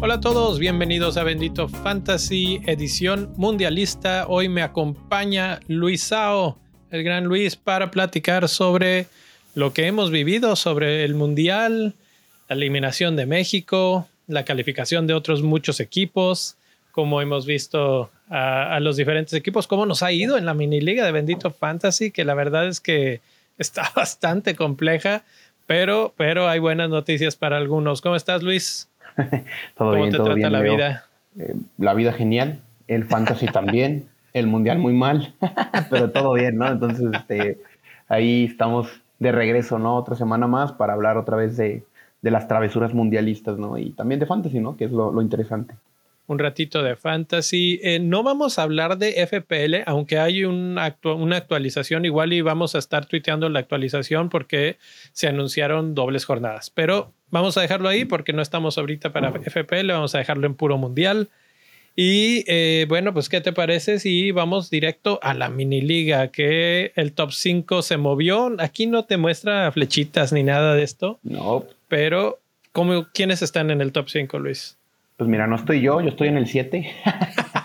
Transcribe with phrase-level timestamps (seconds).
[0.00, 4.26] Hola a todos, bienvenidos a Bendito Fantasy, edición mundialista.
[4.28, 6.56] Hoy me acompaña Luis Sao,
[6.92, 9.08] el gran Luis, para platicar sobre
[9.56, 11.94] lo que hemos vivido, sobre el mundial,
[12.48, 16.56] la eliminación de México, la calificación de otros muchos equipos,
[16.98, 21.04] como hemos visto a, los diferentes equipos, cómo nos ha ido en la mini liga
[21.06, 23.20] de Bendito Fantasy, que la verdad es que
[23.56, 25.22] está bastante compleja,
[25.68, 28.00] pero, pero hay buenas noticias para algunos.
[28.00, 28.88] ¿Cómo estás, Luis?
[29.76, 31.06] todo ¿Cómo te trata la vida?
[31.38, 35.36] Eh, la vida genial, el fantasy también, el mundial muy mal,
[35.90, 36.66] pero todo bien, ¿no?
[36.66, 37.60] Entonces, este,
[38.08, 38.88] ahí estamos
[39.20, 39.94] de regreso, ¿no?
[39.94, 41.84] Otra semana más para hablar otra vez de,
[42.22, 43.78] las travesuras mundialistas, ¿no?
[43.78, 44.76] Y también de fantasy, ¿no?
[44.76, 45.76] Que es lo, interesante.
[46.28, 47.80] Un ratito de fantasy.
[47.82, 52.78] Eh, no vamos a hablar de FPL, aunque hay una actualización igual y vamos a
[52.78, 54.76] estar tuiteando la actualización porque
[55.12, 56.68] se anunciaron dobles jornadas.
[56.68, 60.54] Pero vamos a dejarlo ahí porque no estamos ahorita para FPL, vamos a dejarlo en
[60.54, 61.30] puro mundial.
[62.00, 66.28] Y eh, bueno, pues ¿qué te parece si vamos directo a la mini liga?
[66.28, 68.54] Que el top 5 se movió.
[68.60, 71.18] Aquí no te muestra flechitas ni nada de esto.
[71.24, 71.64] No.
[71.88, 72.38] Pero,
[72.70, 74.77] ¿cómo, ¿quiénes están en el top 5, Luis?
[75.18, 76.86] Pues mira, no estoy yo, yo estoy en el 7.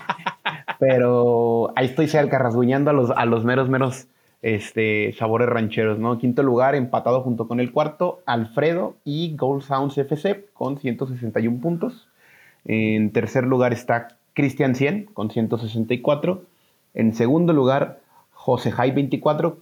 [0.79, 4.07] Pero ahí estoy cerca, rasguñando a los, a los meros, meros
[4.41, 6.17] este, sabores rancheros, ¿no?
[6.17, 12.07] Quinto lugar, empatado junto con el cuarto, Alfredo y Gold Sounds FC con 161 puntos.
[12.65, 16.41] En tercer lugar está Cristian 100 con 164.
[16.95, 17.99] En segundo lugar,
[18.31, 19.59] José Jai 24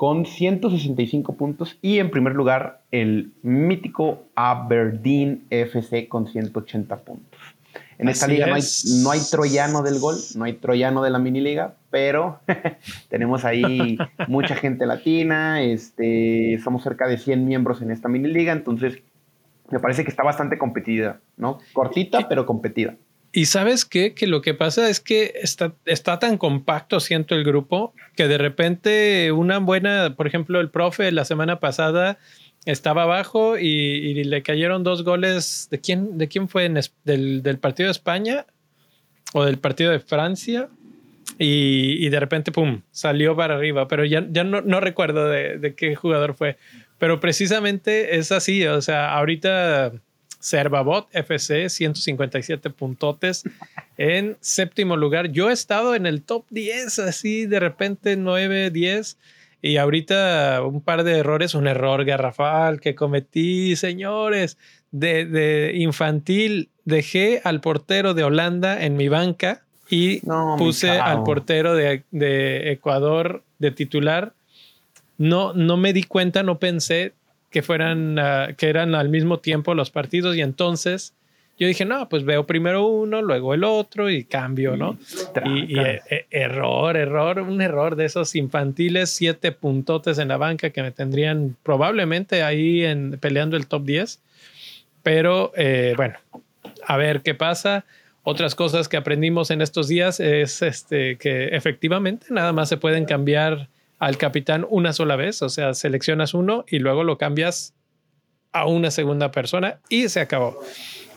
[0.00, 1.76] con 165 puntos.
[1.82, 7.38] Y en primer lugar, el mítico Aberdeen FC con 180 puntos.
[7.98, 11.74] En esta liga no hay, troyano del gol, no hay troyano de la mini liga,
[11.90, 12.40] pero
[13.10, 18.54] tenemos ahí mucha gente latina, este, somos cerca de 100 miembros en esta mini liga,
[18.54, 19.02] entonces
[19.70, 21.58] me parece que está bastante competida, ¿no?
[21.74, 22.96] Cortita, pero competida.
[23.32, 24.14] Y sabes qué?
[24.14, 28.38] Que lo que pasa es que está, está tan compacto, siento el grupo, que de
[28.38, 32.18] repente una buena, por ejemplo, el profe la semana pasada
[32.66, 35.68] estaba abajo y, le cayeron dos goles.
[35.70, 36.68] ¿De quién, de quién fue?
[37.04, 38.46] del, partido de España
[39.32, 40.68] o del partido de Francia?
[41.38, 43.88] Y, de repente, pum, salió para arriba.
[43.88, 46.58] Pero ya, ya no, recuerdo de, qué jugador fue.
[46.98, 48.66] Pero precisamente es así.
[48.66, 49.92] O sea, ahorita
[50.40, 53.44] Servabot FC, 157 puntotes
[53.96, 55.30] en séptimo lugar.
[55.30, 59.16] Yo he estado en el top 10, así de repente 9, 10
[59.62, 64.56] y ahorita un par de errores, un error garrafal que cometí, señores,
[64.90, 66.70] de, infantil.
[66.84, 70.20] Dejé al portero de Holanda en mi banca y
[70.56, 72.02] puse al portero de,
[72.72, 74.32] Ecuador de titular.
[75.18, 77.12] No, no me di cuenta, no pensé
[77.50, 81.14] que fueran, ah, que eran al mismo tiempo los partidos y entonces
[81.60, 84.96] yo dije, no, pues veo primero uno, luego el otro y cambio, ¿no?
[85.44, 90.70] Y, eh, eh, error, error, un error de esos infantiles, siete puntotes en la banca
[90.70, 94.20] que me tendrían probablemente ahí en, peleando el top 10.
[95.02, 96.18] Pero eh, bueno,
[96.86, 97.84] a ver qué pasa.
[98.22, 103.04] Otras cosas que aprendimos en estos días es este, que efectivamente nada más se pueden
[103.04, 103.68] cambiar
[104.00, 107.74] al capitán una sola vez, o sea, seleccionas uno y luego lo cambias
[108.52, 110.58] a una segunda persona y se acabó.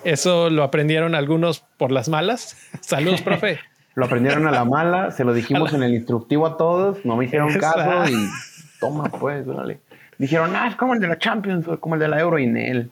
[0.04, 2.58] Eso lo aprendieron algunos por las malas.
[2.82, 3.60] Saludos, profe.
[3.96, 7.26] lo aprendieron a la mala, se lo dijimos en el instructivo a todos, no me
[7.26, 8.30] hicieron caso y
[8.80, 9.80] toma pues, dale.
[10.18, 12.58] Dijeron, ah, es como el de la Champions, como el de la Euro y en
[12.58, 12.92] él.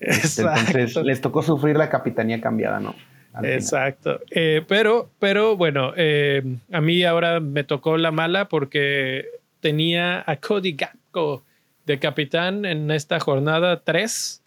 [0.00, 2.94] Este, entonces les tocó sufrir la capitanía cambiada, ¿no?
[3.42, 4.20] Exacto.
[4.30, 9.26] Eh, pero, pero bueno, eh, a mí ahora me tocó la mala porque
[9.60, 11.42] tenía a Cody Gakko
[11.86, 14.42] de capitán en esta jornada 3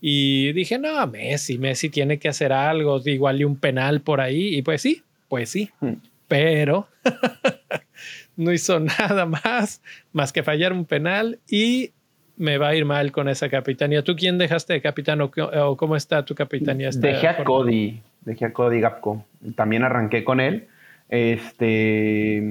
[0.00, 4.56] y dije, no, Messi, Messi tiene que hacer algo, igual y un penal por ahí.
[4.56, 5.70] Y pues sí, pues sí.
[5.80, 5.94] Hmm.
[6.28, 6.86] Pero
[8.36, 9.82] no hizo nada más,
[10.12, 11.92] más que fallar un penal y
[12.36, 14.02] me va a ir mal con esa capitanía.
[14.02, 16.90] ¿Tú quién dejaste de capitán o, cómo está tu capitanía?
[16.92, 19.24] Dejé a Cody, dejé a Cody Gapco.
[19.56, 20.68] También arranqué con él.
[21.08, 22.42] Este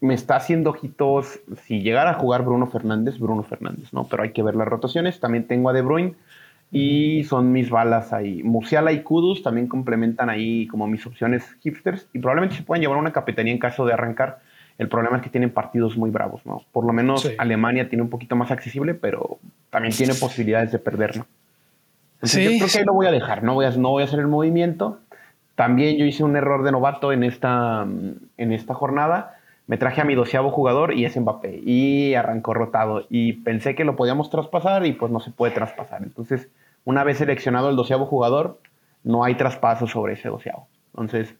[0.00, 4.06] me está haciendo ojitos si llegara a jugar Bruno Fernández, Bruno Fernández, ¿no?
[4.08, 5.18] Pero hay que ver las rotaciones.
[5.18, 6.14] También tengo a De Bruyne
[6.70, 8.42] y son mis balas ahí.
[8.42, 12.98] Musiala y Kudus también complementan ahí como mis opciones hipsters y probablemente se puedan llevar
[12.98, 14.40] una capitanía en caso de arrancar.
[14.76, 16.62] El problema es que tienen partidos muy bravos, ¿no?
[16.70, 19.38] Por lo menos Alemania tiene un poquito más accesible, pero
[19.70, 20.78] también tiene posibilidades de
[22.20, 22.50] perderlo.
[22.50, 24.06] sí, yo creo que ahí lo voy a dejar, no voy a, no voy a
[24.06, 24.98] hacer el movimiento
[25.58, 29.40] también yo hice un error de novato en esta, en esta jornada.
[29.66, 31.62] Me traje a mi doceavo jugador y es Mbappé.
[31.66, 33.06] Y arrancó rotado.
[33.10, 36.04] Y pensé que lo podíamos traspasar y pues no se puede traspasar.
[36.04, 36.46] Entonces,
[36.84, 38.60] una vez seleccionado el doceavo jugador,
[39.02, 40.68] no hay traspaso sobre ese doceavo.
[40.92, 41.34] Entonces,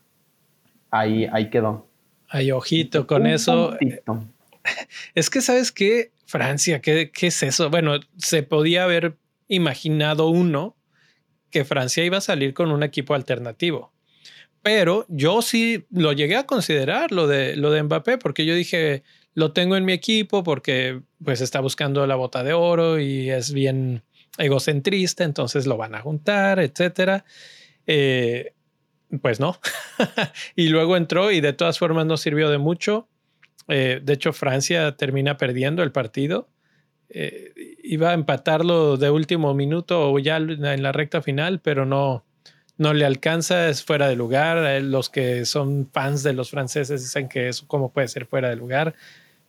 [0.91, 1.87] ahí, ahí quedó.
[2.29, 3.77] Ay, ojito con eso.
[5.15, 6.11] Es que, ¿sabes qué?
[6.27, 7.71] Francia, ¿qué, ¿qué es eso?
[7.71, 9.15] Bueno, se podía haber
[9.49, 10.77] imaginado uno
[11.51, 13.93] que Francia iba a salir con un equipo alternativo.
[14.63, 19.03] Pero yo sí lo llegué a considerar lo de, lo de Mbappé, porque yo dije,
[19.35, 23.53] lo tengo en mi equipo porque pues está buscando la bota de oro y es
[23.53, 24.03] bien
[24.37, 27.25] egocentrista, entonces lo van a juntar, etcétera.
[27.87, 28.55] Eh,
[29.23, 29.59] pues no.
[30.57, 33.09] y luego entró y de todas formas no sirvió de mucho.
[33.69, 36.49] Eh, de hecho, Francia termina perdiendo el partido.
[37.11, 42.25] Eh, iba a empatarlo de último minuto o ya en la recta final, pero no,
[42.77, 44.83] no le alcanza, es fuera de lugar.
[44.83, 48.57] Los que son fans de los franceses dicen que eso cómo puede ser fuera de
[48.57, 48.95] lugar.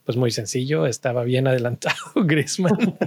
[0.06, 2.78] Pues muy sencillo, estaba bien adelantado Griezmann.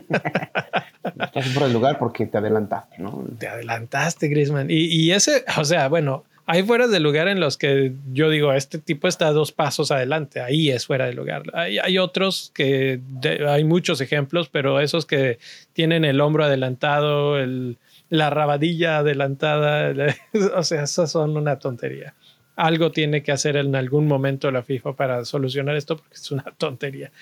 [1.04, 3.24] Estás fuera de lugar porque te adelantaste, ¿no?
[3.38, 4.70] Te adelantaste, Griezmann.
[4.70, 8.52] Y, y ese, o sea, bueno, hay fueras de lugar en los que yo digo,
[8.52, 11.42] este tipo está dos pasos adelante, ahí es fuera de lugar.
[11.54, 13.00] Hay, otros que,
[13.46, 15.38] hay muchos ejemplos, pero esos que
[15.72, 17.78] tienen el hombro adelantado, el,
[18.08, 19.94] la rabadilla adelantada,
[20.56, 22.14] o sea, esas son una tontería.
[22.56, 26.44] Algo tiene que hacer en algún momento la FIFA para solucionar esto porque es una
[26.58, 27.12] tontería.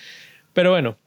[0.53, 0.97] Pero bueno,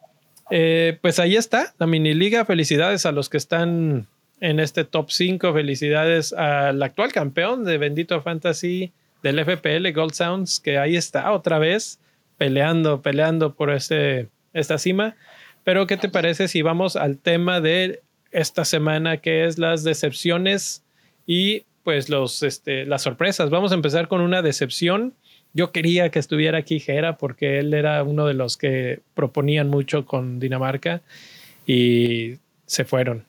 [0.50, 2.44] eh, pues ahí está la mini liga.
[2.44, 4.06] Felicidades a los que están
[4.44, 5.54] en este top 5.
[5.54, 8.92] Felicidades al actual campeón de Bendito Fantasy
[9.22, 11.98] del FPL, Gold Sounds, que ahí está otra vez
[12.36, 15.16] peleando, peleando por este, esta cima.
[15.64, 18.02] Pero, ¿qué te parece si vamos al tema de
[18.32, 20.84] esta semana, que es las decepciones
[21.26, 23.48] y pues los, este, las sorpresas?
[23.48, 25.14] Vamos a empezar con una decepción.
[25.54, 30.04] Yo quería que estuviera aquí Gera porque él era uno de los que proponían mucho
[30.04, 31.00] con Dinamarca
[31.66, 32.34] y
[32.66, 33.24] se fueron.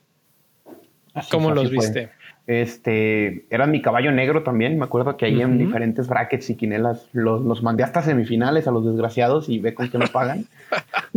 [1.30, 2.10] ¿Cómo los viste?
[2.48, 4.78] Este, era mi caballo negro también.
[4.78, 8.72] Me acuerdo que ahí en diferentes brackets y quinelas los, los, mandé hasta semifinales a
[8.72, 10.46] los desgraciados y ve con qué me pagan.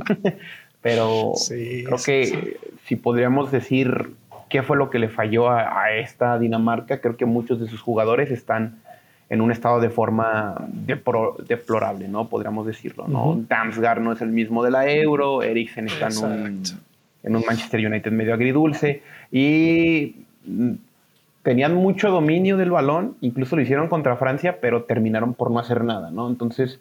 [0.81, 2.57] Pero creo que
[2.87, 4.15] si podríamos decir
[4.49, 8.31] qué fue lo que le falló a, esta Dinamarca, creo que muchos de sus jugadores
[8.31, 8.79] están
[9.29, 10.55] en un estado de forma
[11.47, 12.29] deplorable, ¿no?
[12.29, 13.39] Podríamos decirlo, ¿no?
[13.47, 16.63] Damsgaard no es el mismo de la Euro, Eriksen está en un,
[17.25, 20.73] en un Manchester United medio agridulce y mm,
[21.43, 25.85] tenían mucho dominio del balón, incluso lo hicieron contra Francia, pero terminaron por no hacer
[25.85, 26.29] nada, ¿no?
[26.29, 26.81] Entonces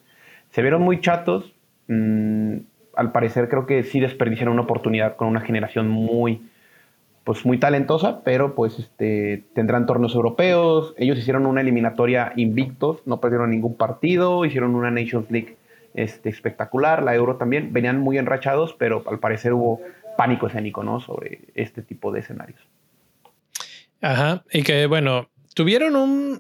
[0.52, 1.54] se vieron muy chatos.
[1.88, 2.58] Mm,
[2.96, 6.42] al parecer creo que sí desperdiciaron una oportunidad con una generación muy,
[7.24, 10.96] pues muy talentosa, pero pues este, tendrán torneos europeos.
[10.98, 15.58] Ellos hicieron una eliminatoria invictos, no perdieron ningún partido, hicieron una Nations League
[15.94, 19.82] este, espectacular, la Euro también, venían muy enrachados, pero al parecer hubo
[20.18, 21.00] pánico escénico, ¿no?
[21.00, 22.60] Sobre este tipo de escenarios.
[24.02, 26.40] Ajá, y que bueno, tuvieron un...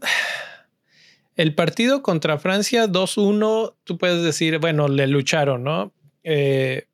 [1.35, 5.93] El partido contra Francia 2-1, tú puedes decir, bueno, le lucharon, ¿no?
[6.23, 6.87] Eh,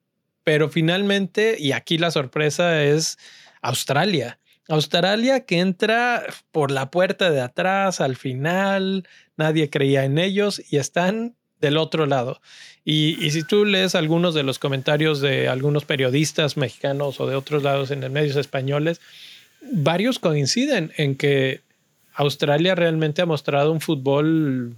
[0.43, 3.17] pero finalmente, y aquí la sorpresa es
[3.61, 4.39] Australia.
[4.67, 9.07] Australia que entra por la puerta de atrás al final,
[9.37, 12.41] nadie creía en ellos y están del otro lado.
[12.85, 17.63] Y, si tú lees algunos de los comentarios de algunos periodistas mexicanos o de otros
[17.63, 18.99] lados en los medios españoles,
[19.71, 21.61] varios coinciden en que
[22.13, 24.75] Australia realmente ha mostrado un fútbol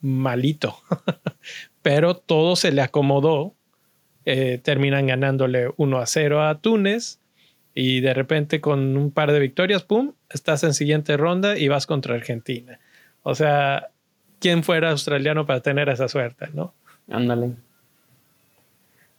[0.00, 0.80] malito,
[1.82, 3.54] pero todo se le acomodó.
[4.24, 7.18] Eh, terminan ganándole 1 a 0 a Túnez
[7.74, 11.88] y de repente con un par de victorias, ¡pum!, estás en siguiente ronda y vas
[11.88, 12.78] contra Argentina.
[13.24, 13.88] O sea,
[14.42, 16.74] ¿quién fuera australiano para tener esa suerte, no?
[17.10, 17.52] Ándale.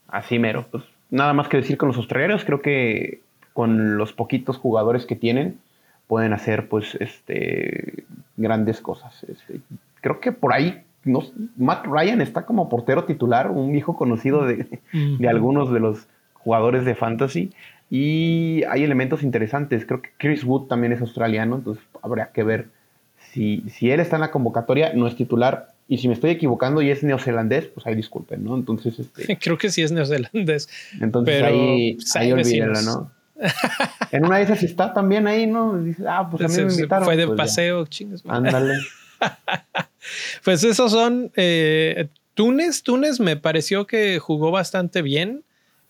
[0.08, 0.68] Así mero.
[0.70, 3.22] Pues nada más que decir con los australianos, creo que
[3.54, 5.60] con los poquitos jugadores que tienen
[6.08, 8.04] pueden hacer pues este
[8.36, 9.24] grandes cosas.
[9.24, 9.62] Este,
[10.02, 11.22] creo que por ahí no,
[11.58, 16.86] Matt Ryan está como portero titular, un hijo conocido de, de algunos de los jugadores
[16.86, 17.54] de fantasy.
[17.90, 19.86] Y hay elementos interesantes.
[19.86, 22.68] Creo que Chris Wood también es australiano, entonces habría que ver
[23.34, 26.82] si, si él está en la convocatoria, no es titular, y si me estoy equivocando
[26.82, 28.56] y es neozelandés, pues ahí disculpen, ¿no?
[28.56, 29.38] Entonces, este...
[29.42, 30.70] Creo que sí es neozelandés.
[31.02, 33.12] Entonces pero ahí, pues, ahí olvídenlo, ¿no?
[34.12, 35.82] en una de esas está también ahí, ¿no?
[35.82, 37.06] Dice, ah, pues a mí me invitaron.
[37.06, 38.24] Fue de pues paseo, chingas.
[38.28, 38.76] Ándale.
[40.44, 42.84] pues esos son eh, Túnez.
[42.84, 45.44] Túnez me pareció que jugó bastante bien.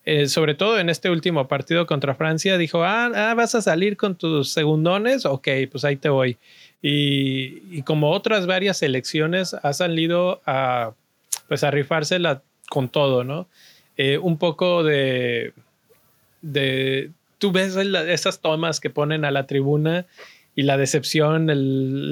[0.06, 3.96] Eh, sobre todo en este último partido contra Francia, dijo, ah, ah, vas a salir
[3.96, 6.36] con tus segundones, ok, pues ahí te voy
[6.86, 10.92] y, como otras varias selecciones ha salido a
[11.48, 13.48] pues a rifársela con todo, ¿no?
[13.96, 15.54] Eh, un poco de,
[16.42, 20.04] de tú ves esas tomas que ponen a la tribuna
[20.54, 21.46] y la decepción,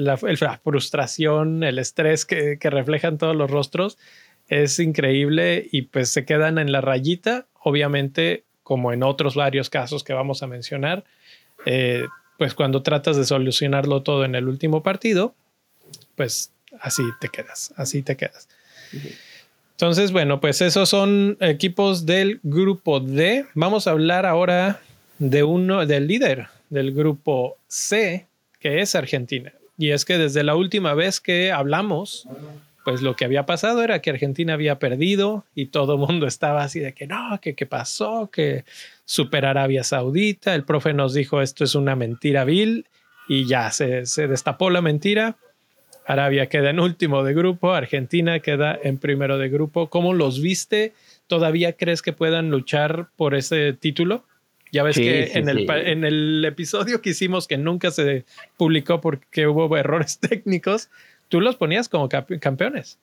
[0.03, 3.99] la, frustración, el estrés que, que, reflejan todos los rostros
[4.47, 10.03] es increíble y pues se quedan en la rayita, obviamente como en otros varios casos
[10.03, 11.03] que vamos a mencionar,
[11.65, 12.05] eh,
[12.37, 15.35] pues cuando tratas de solucionarlo todo en el último partido,
[16.15, 18.47] pues así te quedas, así te quedas.
[19.71, 23.45] Entonces, bueno, pues esos son equipos del grupo D.
[23.53, 24.81] Vamos a hablar ahora
[25.19, 28.27] de uno, del líder del grupo C,
[28.59, 29.53] que es Argentina.
[29.77, 32.27] Y es que desde la última vez que hablamos,
[32.83, 36.63] pues lo que había pasado era que Argentina había perdido y todo el mundo estaba
[36.63, 38.65] así de que no, que qué pasó, que
[39.05, 40.53] super Arabia Saudita.
[40.55, 42.87] El profe nos dijo esto es una mentira vil
[43.27, 45.37] y ya se, se destapó la mentira.
[46.05, 49.89] Arabia queda en último de grupo, Argentina queda en primero de grupo.
[49.89, 50.93] ¿Cómo los viste?
[51.27, 54.25] ¿Todavía crees que puedan luchar por ese título?
[54.73, 58.25] Ya ves que en, el, en el episodio que hicimos que nunca se
[58.57, 60.89] publicó porque hubo errores técnicos,
[61.33, 62.99] tú los ponías como campeones.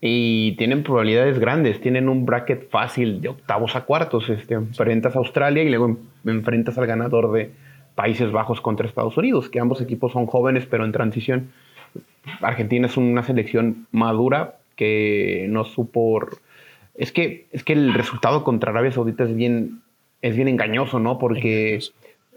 [0.00, 4.30] Y tienen probabilidades grandes, tienen un bracket fácil de octavos a cuartos.
[4.30, 7.50] Este, enfrentas a Australia y luego enfrentas al ganador de
[7.94, 11.50] Países Bajos contra Estados Unidos, que ambos equipos son jóvenes pero en transición.
[12.40, 16.26] Argentina es una selección madura que no supo...
[16.94, 19.82] Es que, es que el resultado contra Arabia Saudita es bien
[20.22, 21.18] es bien engañoso, ¿no?
[21.18, 21.80] Porque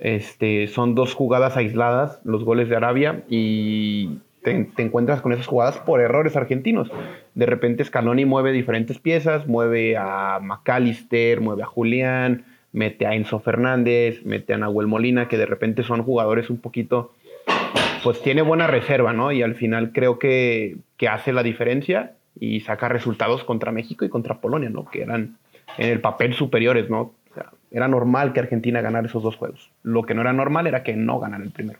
[0.01, 4.19] este, son dos jugadas aisladas, los goles de Arabia, y
[4.75, 6.91] te, encuentras con esas jugadas por errores argentinos.
[7.35, 13.39] De repente Scaloni mueve diferentes piezas, mueve a McAllister, mueve a Julián, mete a Enzo
[13.39, 17.13] Fernández, mete a Nahuel Molina, que de repente son jugadores un poquito,
[18.03, 19.31] pues tiene buena reserva, ¿no?
[19.31, 24.09] Y al final creo que, que hace la diferencia y saca resultados contra México y
[24.09, 24.85] contra Polonia, ¿no?
[24.85, 25.37] Que eran
[25.77, 27.13] en el papel superiores, ¿no?
[27.69, 29.69] era normal que Argentina ganara esos dos juegos.
[29.83, 31.79] Lo que no era normal era que no ganara el primero.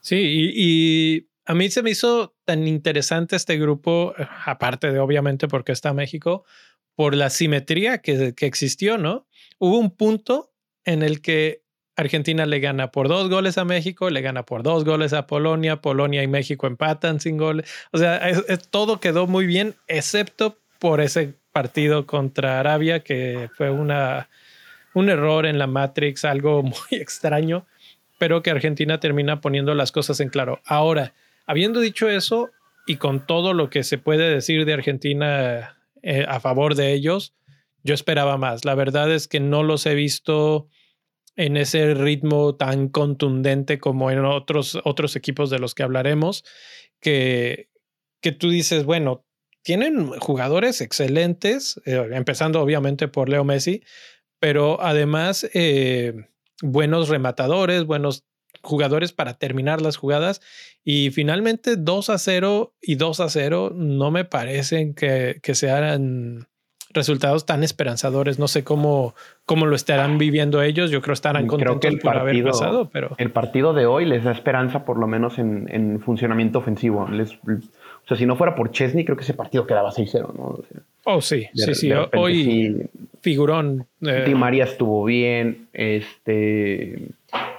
[0.00, 4.14] Sí, y, a mí se me hizo tan interesante este grupo,
[4.46, 6.46] aparte de obviamente porque está México,
[6.94, 9.26] por la simetría que, existió, ¿no?
[9.58, 10.50] Hubo un punto
[10.86, 11.62] en el que
[11.94, 15.82] Argentina le gana por dos goles a México, le gana por dos goles a Polonia,
[15.82, 17.70] Polonia y México empatan sin goles.
[17.90, 18.22] O sea,
[18.70, 24.30] todo quedó muy bien, excepto por ese partido contra Arabia, que fue una,
[24.94, 27.66] un error en la Matrix, algo muy extraño,
[28.16, 30.62] pero que Argentina termina poniendo las cosas en claro.
[30.64, 31.12] Ahora,
[31.46, 32.50] habiendo dicho eso
[32.86, 37.34] y con todo lo que se puede decir de Argentina eh, a favor de ellos,
[37.84, 38.64] yo esperaba más.
[38.64, 40.68] La verdad es que no los he visto
[41.36, 46.44] en ese ritmo tan contundente como en otros, otros equipos de los que hablaremos,
[47.00, 47.68] que,
[48.20, 49.24] que tú dices, bueno,
[49.62, 53.82] tienen jugadores excelentes, eh, empezando obviamente por Leo Messi,
[54.38, 56.26] pero además eh,
[56.60, 58.24] buenos rematadores, buenos
[58.62, 60.40] jugadores para terminar las jugadas
[60.84, 66.46] y finalmente 2 a 0 y 2 a 0 no me parecen que, que sean
[66.92, 68.38] resultados tan esperanzadores.
[68.38, 70.90] No sé cómo, cómo lo estarán viviendo ellos.
[70.90, 73.14] Yo creo que estarán contentos creo que el por partido, haber pasado, pero...
[73.18, 77.08] El partido de hoy les da esperanza por lo menos en, en funcionamiento ofensivo.
[77.08, 80.58] Les, o sea, si no fuera por Chesney, creo que ese partido quedaba 6-0, ¿no?
[81.04, 81.92] oh, sí, sí, sí.
[82.14, 82.88] Hoy
[83.20, 83.86] figurón.
[84.02, 84.24] Eh.
[84.26, 87.08] Di María estuvo bien, este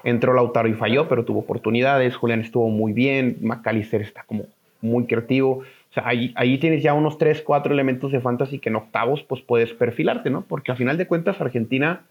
[0.04, 2.16] entró Lautaro y falló, pero tuvo oportunidades.
[2.16, 4.46] Julián estuvo muy bien, McAllister está como
[4.82, 5.64] muy creativo.
[5.92, 9.24] O sea, ahí, ahí tienes ya unos 3, 4 elementos de fantasy que en octavos
[9.24, 10.42] pues puedes perfilarte, ¿no?
[10.42, 12.02] Porque a final de cuentas Argentina,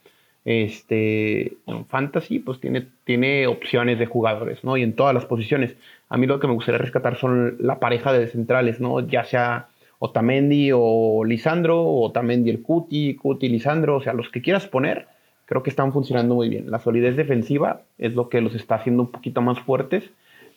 [0.44, 4.76] este, en fantasy pues tiene, tiene opciones de jugadores, ¿no?
[4.76, 5.76] Y en todas las posiciones.
[6.08, 9.00] A mí lo que me gustaría rescatar son la pareja de centrales, ¿no?
[9.00, 14.42] Ya sea Otamendi o Lisandro, o Otamendi el Cuti, Cuti Lisandro, o sea, los que
[14.42, 15.06] quieras poner,
[15.46, 16.70] creo que están funcionando muy bien.
[16.70, 20.04] La solidez defensiva es lo que los está haciendo un poquito más fuertes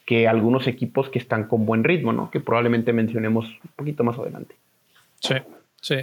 [0.06, 2.30] que algunos equipos que están con buen ritmo, ¿no?
[2.30, 4.56] Que probablemente mencionemos un poquito más adelante.
[5.20, 5.36] Sí,
[5.82, 5.96] sí.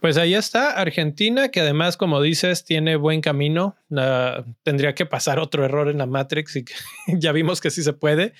[0.00, 3.76] Pues ahí está Argentina, que además, como dices, tiene buen camino.
[4.62, 6.64] tendría que pasar otro error en la Matrix y
[7.18, 8.34] ya vimos que sí se puede,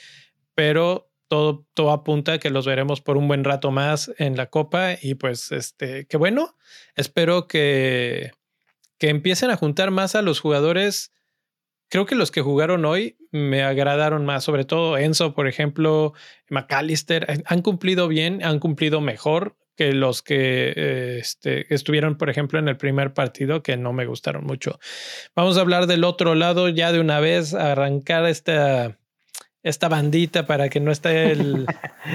[0.54, 4.46] pero todo, todo apunta a que los veremos por un buen rato más en la
[4.46, 6.54] Copa y pues este, qué bueno.
[6.96, 8.32] Espero que,
[9.04, 11.12] que empiecen a juntar más a los jugadores.
[11.90, 16.14] Creo que los que jugaron hoy me agradaron más, sobre todo Enzo, por ejemplo,
[16.48, 22.58] McAllister, han cumplido bien, han cumplido mejor que los que eh, este, estuvieron, por ejemplo,
[22.58, 24.78] en el primer partido, que no me gustaron mucho.
[25.36, 28.96] Vamos a hablar del otro lado ya de una vez, arrancar esta,
[29.62, 31.66] esta bandita para que no esté el.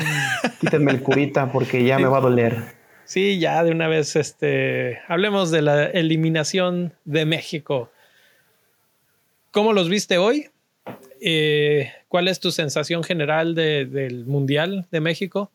[0.59, 2.78] Quítenme el curita porque ya me va a doler.
[3.09, 7.89] Sí, ya de una vez, este, hablemos de la eliminación de México.
[9.49, 10.45] ¿Cómo los viste hoy?
[11.19, 15.49] Eh, ¿Cuál es tu sensación general del Mundial de México?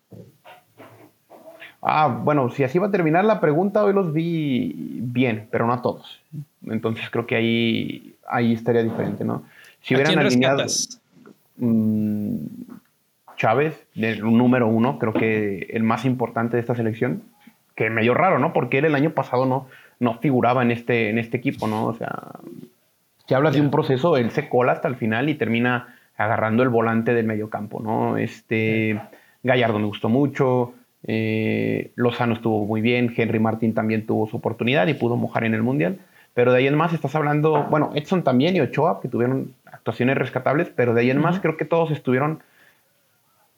[1.81, 5.75] Ah, bueno, si así va a terminar la pregunta, hoy los vi bien, pero no
[5.75, 6.21] a todos.
[6.67, 9.45] Entonces creo que ahí, ahí estaría diferente, ¿no?
[9.81, 10.65] Si hubieran alineado
[11.59, 12.37] mmm,
[13.37, 17.23] Chávez, el número uno, creo que el más importante de esta selección,
[17.75, 18.53] que medio raro, ¿no?
[18.53, 19.69] Porque él el año pasado no,
[20.01, 21.87] no figuraba en este, en este equipo, ¿no?
[21.87, 22.33] O sea,
[23.27, 26.69] si hablas de un proceso, él se cola hasta el final y termina agarrando el
[26.69, 28.17] volante del mediocampo, ¿no?
[28.17, 29.01] Este,
[29.43, 30.75] Gallardo me gustó mucho,
[31.07, 35.55] eh, Lozano estuvo muy bien, Henry Martín también tuvo su oportunidad y pudo mojar en
[35.55, 35.99] el Mundial.
[36.35, 40.19] Pero de ahí en más estás hablando, bueno, Edson también y Ochoa, que tuvieron actuaciones
[40.19, 42.43] rescatables, pero de ahí en más creo que todos estuvieron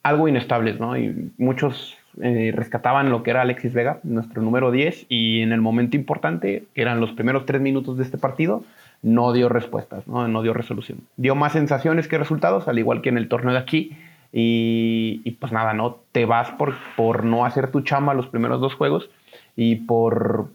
[0.02, 0.96] algo inestables, ¿no?
[0.96, 5.60] Y muchos eh, rescataban lo que era Alexis Vega, nuestro número 10, y en el
[5.60, 8.64] momento importante, que eran los primeros tres minutos de este partido,
[9.02, 10.42] no dio respuestas, ¿no?
[10.42, 10.98] dio resolución.
[11.16, 13.96] Dio más sensaciones que resultados, al igual que en el torneo de aquí.
[14.32, 15.98] Y, y, pues nada, ¿no?
[16.12, 19.08] Te vas por, por no hacer tu chamba los primeros dos juegos
[19.54, 20.48] y por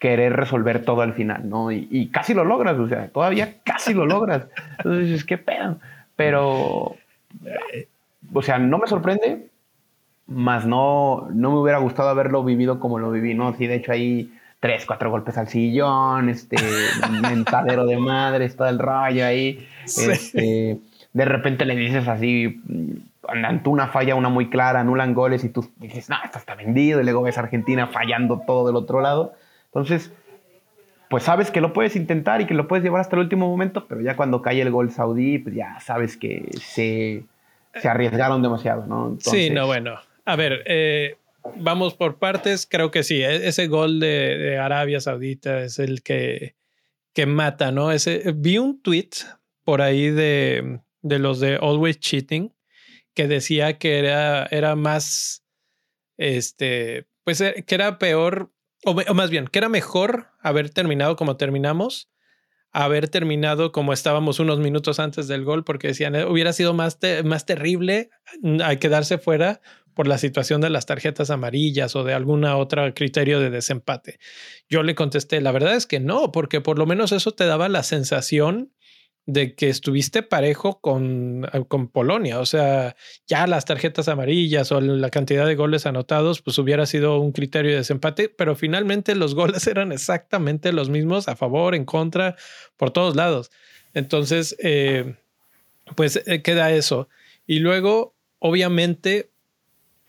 [0.00, 1.70] querer resolver todo al final, ¿no?
[1.70, 4.48] Y, casi lo logras, o sea, todavía casi lo logras.
[4.78, 5.78] Entonces dices, qué pedo.
[6.16, 6.96] Pero,
[8.32, 9.49] o sea, no me sorprende,
[10.30, 13.54] más no, no me hubiera gustado haberlo vivido como lo viví, ¿no?
[13.56, 16.56] Sí, de hecho ahí tres, cuatro golpes al sillón, este,
[17.22, 19.66] mentadero de madres, todo el rollo ahí.
[19.84, 20.78] Este,
[21.12, 22.62] de repente le dices así,
[23.64, 27.00] una falla una muy clara, anulan goles y tú dices, no, esto está vendido.
[27.00, 29.34] Y luego ves a Argentina fallando todo del otro lado.
[29.66, 30.12] Entonces,
[31.08, 33.86] pues sabes que lo puedes intentar y que lo puedes llevar hasta el último momento,
[33.88, 37.24] pero ya cuando cae el gol saudí, pues ya sabes que se,
[37.74, 39.16] se arriesgaron demasiado, ¿no?
[39.18, 39.98] Sí, no, bueno.
[40.24, 41.16] A ver, eh,
[41.56, 42.66] vamos por partes.
[42.66, 46.56] Creo que sí, e-, ese gol de, Arabia Saudita es el que,
[47.12, 47.92] que mata, ¿no?
[47.92, 49.10] Ese, vi un tweet
[49.64, 52.54] por ahí de, de los de Always Cheating
[53.14, 55.44] que decía que era, era más,
[56.16, 58.52] este, pues eh, que era peor
[58.84, 62.08] o, más bien, que era mejor haber terminado como terminamos,
[62.72, 66.98] haber terminado como estábamos unos minutos antes del gol, porque decían, eh, hubiera sido más,
[67.24, 68.10] más terrible
[68.42, 69.60] mm, quedarse fuera
[69.94, 74.18] por la situación de las tarjetas amarillas o de alguna otra criterio de desempate.
[74.68, 77.68] Yo le contesté, la verdad es que no, porque por lo menos eso te daba
[77.68, 78.72] la sensación
[79.26, 82.40] de que estuviste parejo con, eh, con Polonia.
[82.40, 87.20] O sea, ya las tarjetas amarillas o la cantidad de goles anotados, pues hubiera sido
[87.20, 91.84] un criterio de desempate, pero finalmente los goles eran exactamente los mismos, a favor, en
[91.84, 92.36] contra,
[92.76, 93.50] por todos lados.
[93.94, 95.16] Entonces, eh,
[95.96, 97.08] pues eh, queda eso.
[97.46, 99.30] Y luego, obviamente,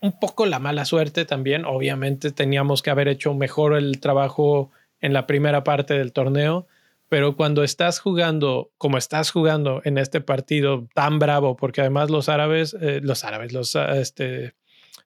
[0.00, 1.64] un poco la mala suerte también.
[1.64, 4.70] Obviamente teníamos que haber hecho mejor el trabajo
[5.00, 6.66] en la primera parte del torneo
[7.12, 12.30] pero cuando estás jugando como estás jugando en este partido tan bravo, porque además los
[12.30, 14.54] árabes, eh, los árabes, los, ah, este,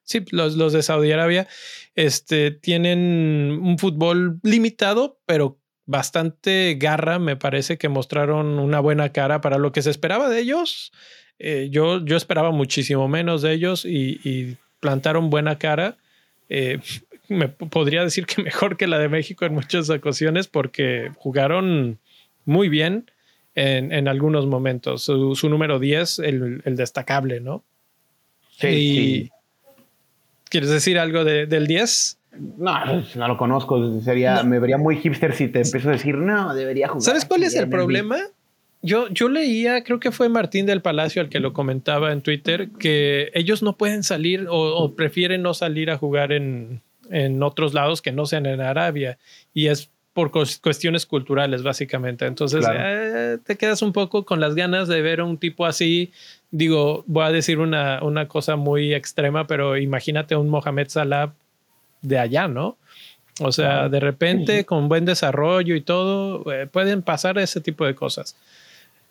[0.03, 1.49] sí, los, los de Saudi Arabia,
[1.95, 9.41] este, tienen un fútbol limitado, pero bastante garra, me parece que mostraron una buena cara
[9.41, 10.93] para lo que se esperaba de ellos.
[11.39, 15.97] Eh, yo, yo esperaba muchísimo menos de ellos y, plantaron buena cara.
[16.47, 16.79] Eh,
[17.29, 21.99] me podría decir que mejor que la de México en muchas ocasiones porque jugaron
[22.45, 23.11] muy bien
[23.55, 25.03] en, algunos momentos.
[25.03, 27.63] Su, número 10, el, destacable, ¿no?
[28.51, 29.31] Sí,
[30.49, 32.19] ¿Quieres decir algo del 10?
[32.57, 33.99] No, no lo conozco.
[34.01, 37.01] Sería, Me vería muy hipster si te empiezo a decir, no, debería jugar.
[37.01, 38.17] ¿Sabes cuál es el problema?
[38.83, 42.69] Yo, yo leía, creo que fue Martín del Palacio el que lo comentaba en Twitter,
[42.79, 48.01] que ellos no pueden salir o prefieren no salir a jugar en, en otros lados
[48.01, 49.17] que no sean en Arabia.
[49.53, 52.25] Y es por cuestiones culturales, básicamente.
[52.25, 56.11] Entonces, eh, te quedas un poco con las ganas de ver a un tipo así.
[56.49, 61.33] Digo, voy a decir una, una cosa muy extrema, pero imagínate un Mohamed Salah
[62.01, 62.77] de allá, ¿no?
[63.39, 67.93] O sea, de repente, con buen desarrollo y todo, eh, pueden pasar ese tipo de
[67.93, 68.35] cosas.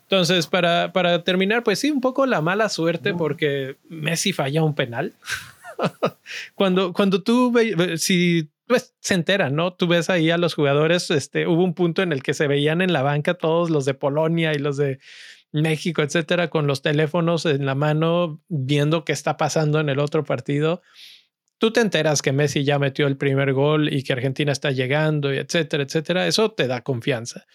[0.03, 4.75] Entonces, para, para terminar, pues sí, un poco la mala suerte porque Messi falla un
[4.75, 5.13] penal.
[6.55, 7.53] cuando, cuando tú,
[7.97, 9.75] si pues se enteran, ¿no?
[9.75, 12.81] Tú ves ahí a los jugadores, este, hubo un punto en el que se veían
[12.81, 14.99] en la banca todos los de Polonia y los de
[15.53, 20.25] México, etcétera, con los teléfonos en la mano, viendo qué está pasando en el otro
[20.25, 20.83] partido.
[21.59, 25.33] Tú te enteras que Messi ya metió el primer gol y que Argentina está llegando,
[25.33, 26.27] y etcétera, etcétera.
[26.27, 27.47] Eso te da confianza.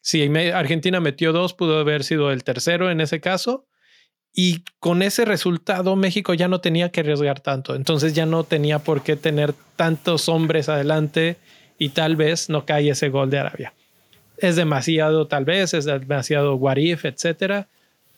[0.00, 3.67] Si Argentina metió dos, pudo haber sido el tercero en ese caso
[4.40, 8.78] Y con ese resultado México ya no tenía que arriesgar tanto, entonces ya no tenía
[8.78, 11.36] por qué tener tantos hombres adelante
[11.76, 13.72] y tal vez no cae ese gol de Arabia.
[14.36, 17.66] Es demasiado, tal vez, es demasiado what if, etcétera,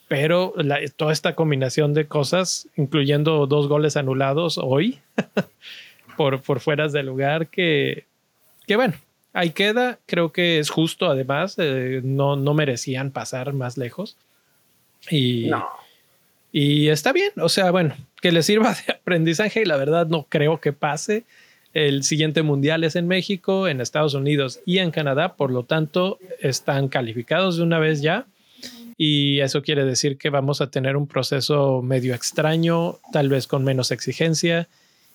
[0.09, 0.53] pero
[0.95, 4.99] toda esta combinación de cosas, incluyendo dos goles anulados hoy
[6.19, 8.05] por, por fueras de lugar, que,
[8.67, 8.93] que bueno,
[9.33, 9.99] ahí queda.
[10.05, 14.19] Creo que es justo, además, eh, no, no merecían pasar más lejos.
[15.11, 15.51] Y,
[16.53, 20.27] y está bien, o sea, bueno, que les sirva de aprendizaje y la verdad no
[20.29, 21.25] creo que pase.
[21.73, 26.19] El siguiente mundial es en México, en Estados Unidos y en Canadá, por lo tanto
[26.41, 28.27] están calificados de una vez ya
[29.03, 33.65] y eso quiere decir que vamos a tener un proceso medio extraño, tal vez con
[33.65, 34.69] menos exigencia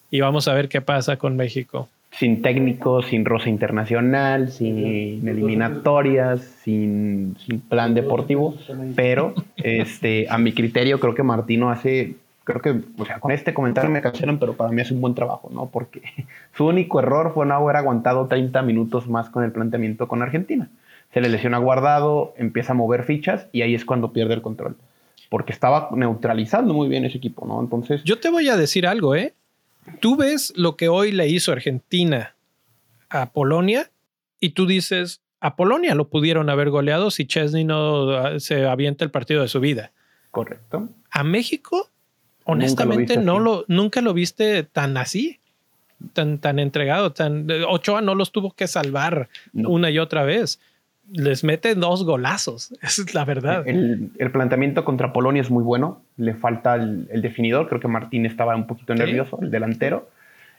[0.09, 1.87] y vamos a ver qué pasa con México.
[2.17, 8.55] Sin técnico, sin rosa internacional, sin eliminatorias, sin, sin plan deportivo,
[8.95, 13.53] pero este, a mi criterio creo que Martino hace creo que, o sea, con este
[13.53, 15.69] comentario me cansaron, pero para mí es un buen trabajo, ¿no?
[15.69, 16.01] Porque
[16.55, 20.69] su único error fue no haber aguantado 30 minutos más con el planteamiento con Argentina.
[21.13, 24.75] Se le lesiona guardado, empieza a mover fichas y ahí es cuando pierde el control.
[25.29, 27.59] Porque estaba neutralizando muy bien ese equipo, ¿no?
[27.59, 28.03] Entonces.
[28.03, 29.33] Yo te voy a decir algo, ¿eh?
[29.99, 32.35] Tú ves lo que hoy le hizo Argentina
[33.09, 33.91] a Polonia
[34.39, 39.05] y tú dices, a Polonia lo pudieron haber goleado si Chesney no ah, se avienta
[39.05, 39.91] el partido de su vida.
[40.31, 40.89] Correcto.
[41.11, 41.91] A México
[42.43, 45.39] honestamente no lo, nunca lo viste tan así,
[46.13, 50.59] tan, tan entregado, tan Ochoa no los tuvo que salvar una y otra vez.
[51.11, 53.67] Les mete dos golazos, esa es la verdad.
[53.67, 58.55] El, planteamiento contra Polonia es muy bueno, le falta el, definidor, creo que Martín estaba
[58.55, 60.09] un poquito nervioso, el delantero.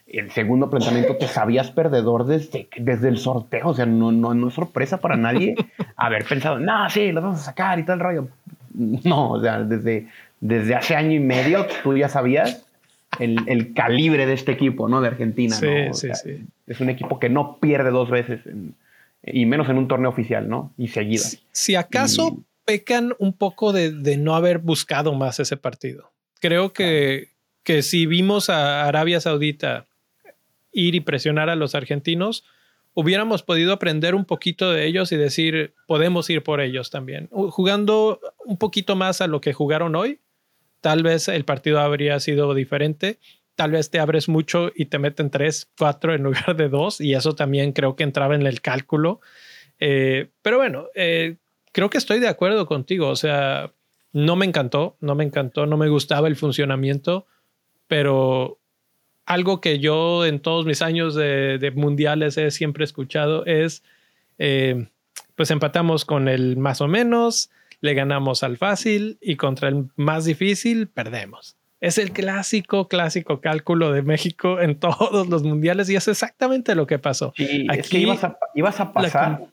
[0.07, 4.47] El segundo planteamiento te sabías perdedor desde, desde el sorteo, o sea, no, no, no
[4.47, 5.53] es sorpresa para nadie
[5.97, 8.29] haber pensado, no, sí, los vamos a sacar y tal rollo.
[8.73, 10.07] No, o sea, desde,
[10.39, 12.65] desde hace año y medio tú ya sabías
[13.19, 15.01] el, calibre de este equipo, ¿no?
[15.01, 15.55] De Argentina.
[15.55, 16.45] Sí, sí, sí.
[16.67, 18.41] Es un equipo que no pierde dos veces,
[19.31, 20.73] y menos en un torneo oficial, ¿no?
[20.77, 21.23] Y seguida.
[21.51, 26.11] Si, acaso pecan un poco de, no haber buscado más ese partido.
[26.39, 27.29] Creo que,
[27.63, 29.87] que si vimos a Arabia Saudita
[30.71, 32.43] ir y presionar a los argentinos,
[32.93, 37.29] hubiéramos podido aprender un poquito de ellos y decir, podemos ir por ellos también.
[37.31, 40.19] Jugando un poquito más a lo que jugaron hoy,
[40.81, 43.19] tal vez el partido habría sido diferente.
[43.57, 47.15] Tal vez te abres mucho y te meten tres, cuatro en lugar de dos, y
[47.15, 49.19] eso también creo que entraba en el cálculo.
[49.79, 51.37] Eh, pero bueno, eh,
[51.71, 53.09] creo que estoy de acuerdo contigo.
[53.09, 53.73] O sea,
[54.13, 57.25] no me encantó, no me encantó, no me gustaba el funcionamiento,
[57.87, 58.59] pero
[59.25, 63.83] algo que yo en todos mis años de, mundiales he siempre escuchado es,
[64.37, 64.87] eh,
[65.35, 67.49] pues empatamos con el más o menos,
[67.81, 71.57] le ganamos al fácil y contra el más difícil perdemos.
[71.79, 76.87] Es el clásico, clásico cálculo de México en todos los mundiales y es exactamente lo
[76.87, 77.33] que pasó.
[77.69, 77.97] Aquí
[78.55, 79.47] ibas a, pasar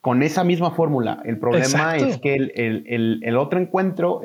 [0.00, 1.22] con esa misma fórmula.
[1.24, 4.20] El problema es que el, otro encuentro,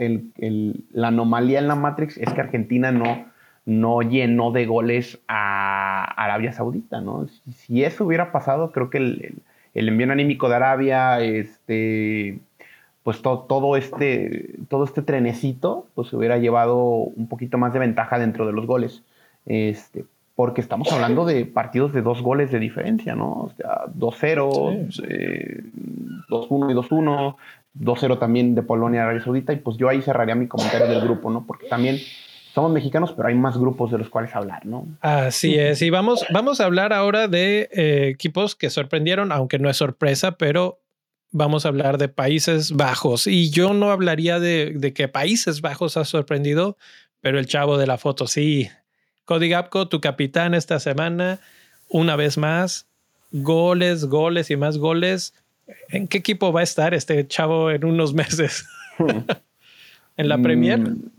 [0.91, 3.27] la anomalía en la Matrix es que Argentina no,
[3.65, 7.27] no llenó de goles a Arabia Saudita, ¿no?
[7.55, 9.35] Si, eso hubiera pasado, creo que el,
[9.75, 12.39] el envío anímico de Arabia, este,
[13.07, 18.19] pues todo, este, todo este trenecito pues se hubiera llevado un poquito más de ventaja
[18.19, 19.01] dentro de los goles.
[19.45, 20.03] Este,
[20.35, 23.31] porque estamos hablando de partidos de dos goles de diferencia, ¿no?
[23.31, 25.63] O sea, 2-0, 2-1 eh,
[26.27, 27.35] y 2-1,
[27.79, 30.99] 2-0 también de Polonia a Arabia Saudita, y pues yo ahí cerraría mi comentario del
[30.99, 31.45] grupo, ¿no?
[31.47, 31.99] Porque también
[32.53, 34.85] somos mexicanos, pero hay más grupos de los cuales hablar, ¿no?
[34.99, 39.69] Así es, y vamos, vamos a hablar ahora de eh, equipos que sorprendieron, aunque no
[39.69, 40.81] es sorpresa, pero
[41.31, 43.27] vamos a hablar de Países Bajos.
[43.27, 46.77] Y yo no hablaría de, que Países Bajos ha sorprendido,
[47.21, 48.69] pero el chavo de la foto sí.
[49.25, 51.39] Cody Gapco, tu capitán esta semana,
[51.89, 52.87] una vez más,
[53.31, 55.33] goles, goles y más goles.
[55.89, 58.65] ¿En qué equipo va a estar este chavo en unos meses?
[60.17, 60.79] ¿En la Premier?
[60.79, 61.09] Mm,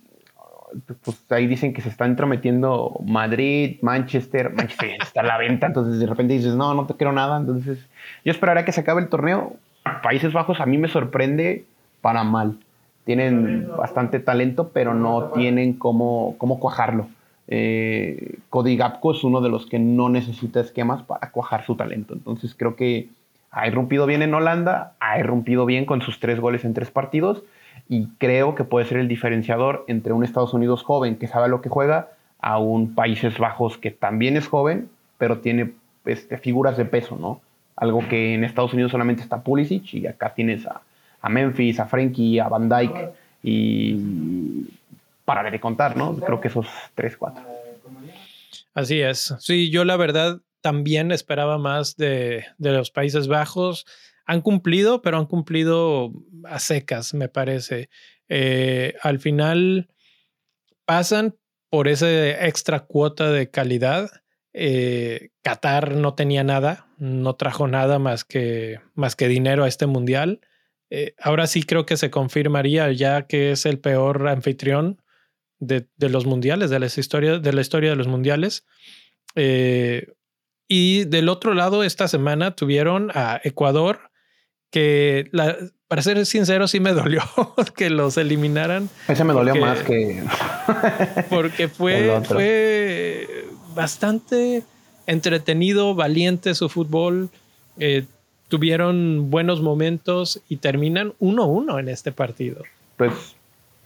[1.02, 5.98] pues ahí dicen que se está entrometiendo Madrid, Manchester, Manchester está a la venta, entonces
[5.98, 7.78] de repente dices, no, no te quiero nada, entonces
[8.24, 9.56] yo esperaría que se acabe el torneo,
[10.02, 11.64] Países Bajos a mí me sorprende
[12.00, 12.58] para mal.
[13.04, 17.08] Tienen bastante talento, pero no tienen cómo, cómo cuajarlo.
[17.48, 22.12] Eh, Cody Gapco es uno de los que no necesita esquemas para cuajar su talento.
[22.12, 23.08] Entonces creo que
[23.50, 27.42] ha irrumpido bien en Holanda, ha irrumpido bien con sus tres goles en tres partidos
[27.88, 31.62] y creo que puede ser el diferenciador entre un Estados Unidos joven que sabe lo
[31.62, 35.72] que juega a un Países Bajos que también es joven, pero tiene
[36.04, 37.40] este, figuras de peso, ¿no?
[37.80, 42.38] Algo que en Estados Unidos solamente está Pulisic y acá tienes a, Memphis, a Frankie,
[42.38, 43.10] a Van Dyke.
[43.42, 43.96] y
[45.24, 46.16] para de contar, ¿no?
[46.16, 47.44] Creo que esos tres, cuatro.
[48.72, 49.34] Así es.
[49.40, 53.84] Sí, yo la verdad también esperaba más de, de los Países Bajos.
[54.24, 56.12] Han cumplido, pero han cumplido
[56.44, 57.90] a secas, me parece.
[58.28, 59.88] Eh, al final
[60.86, 61.36] pasan
[61.68, 62.08] por esa
[62.46, 64.10] extra cuota de calidad.
[64.60, 69.86] Eh, Qatar no tenía nada, no trajo nada más que, más que dinero a este
[69.86, 70.40] mundial.
[70.90, 75.00] Eh, ahora sí creo que se confirmaría ya que es el peor anfitrión
[75.60, 78.66] de, los mundiales, de, las historias, de la historia de los mundiales.
[79.36, 80.08] Eh,
[80.66, 84.10] y del otro lado, esta semana tuvieron a Ecuador,
[84.72, 85.30] que
[85.86, 87.22] para ser sincero, sí me dolió
[87.76, 88.90] que los eliminaran.
[89.06, 90.24] Ese me dolió más que.
[91.30, 93.47] porque fue, fue
[93.78, 94.64] bastante
[95.06, 97.30] entretenido, valiente su fútbol.
[97.78, 98.06] Eh,
[98.48, 102.64] tuvieron buenos momentos y terminan 1-1 en este partido.
[102.96, 103.36] Pues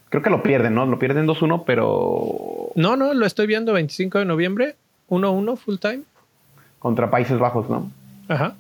[0.09, 0.87] creo que lo pierden, ¿no?
[0.87, 2.70] Lo pierden 2-1, pero...
[2.74, 4.76] No, no, lo estoy viendo 25 de noviembre,
[5.11, 6.00] 1-1 full time.
[6.78, 7.90] Contra Países Bajos, ¿no?
[8.28, 8.55] Ajá.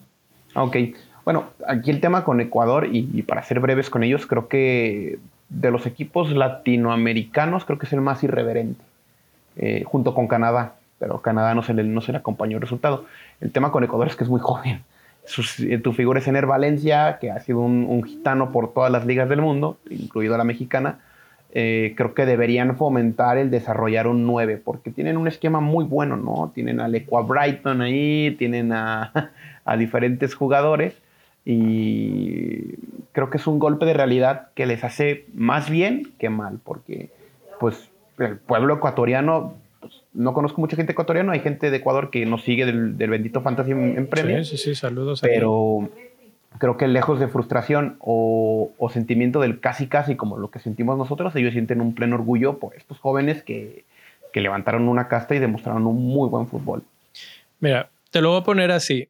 [0.54, 0.76] Ok.
[1.24, 5.18] Bueno, aquí el tema con Ecuador, y, para ser breves con ellos, creo que
[5.48, 8.84] de los equipos latinoamericanos, creo que es el más irreverente,
[9.56, 13.06] eh, junto con Canadá, pero Canadá no se, le, no se le acompañó el resultado.
[13.40, 14.84] El tema con Ecuador es que es muy joven.
[15.58, 19.28] Eh, tu figura es Ener Valencia, que ha sido un, gitano por todas las ligas
[19.28, 21.00] del mundo, incluido la mexicana.
[21.54, 26.16] Eh, creo que deberían fomentar el desarrollar un 9, porque tienen un esquema muy bueno,
[26.16, 26.52] ¿no?
[26.54, 29.32] Tienen al Equa Brighton ahí, tienen a,
[29.64, 30.94] a diferentes jugadores
[31.44, 32.76] y
[33.10, 37.10] creo que es un golpe de realidad que les hace más bien que mal, porque
[37.58, 39.56] pues el pueblo ecuatoriano
[40.14, 43.70] no conozco mucha gente ecuatoriana, hay gente de Ecuador que nos sigue del, bendito Fantasy
[43.72, 44.44] en, premio.
[44.44, 45.20] Sí, sí, sí, saludos.
[45.20, 45.90] Pero
[46.58, 51.34] creo que lejos de frustración o, sentimiento del casi casi como lo que sentimos nosotros,
[51.36, 53.84] ellos sienten un pleno orgullo por estos jóvenes que,
[54.32, 56.82] que levantaron una casta y demostraron un muy buen fútbol.
[57.60, 59.08] Mira, te lo voy a poner así.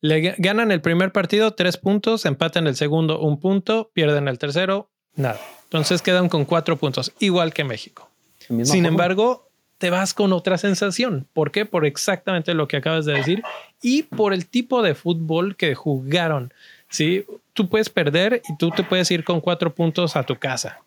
[0.00, 4.90] Le ganan el primer partido tres puntos, empatan el segundo un punto, pierden el tercero
[5.16, 5.40] nada.
[5.64, 8.10] Entonces quedan con cuatro puntos, igual que México.
[8.38, 9.48] Sin embargo,
[9.84, 11.26] te vas con otra sensación.
[11.34, 11.66] ¿Por qué?
[11.66, 13.42] Por exactamente lo que acabas de decir
[13.82, 16.54] y por el tipo de fútbol que jugaron.
[16.88, 20.80] Sí, tú puedes perder y tú te puedes ir con cuatro puntos a tu casa,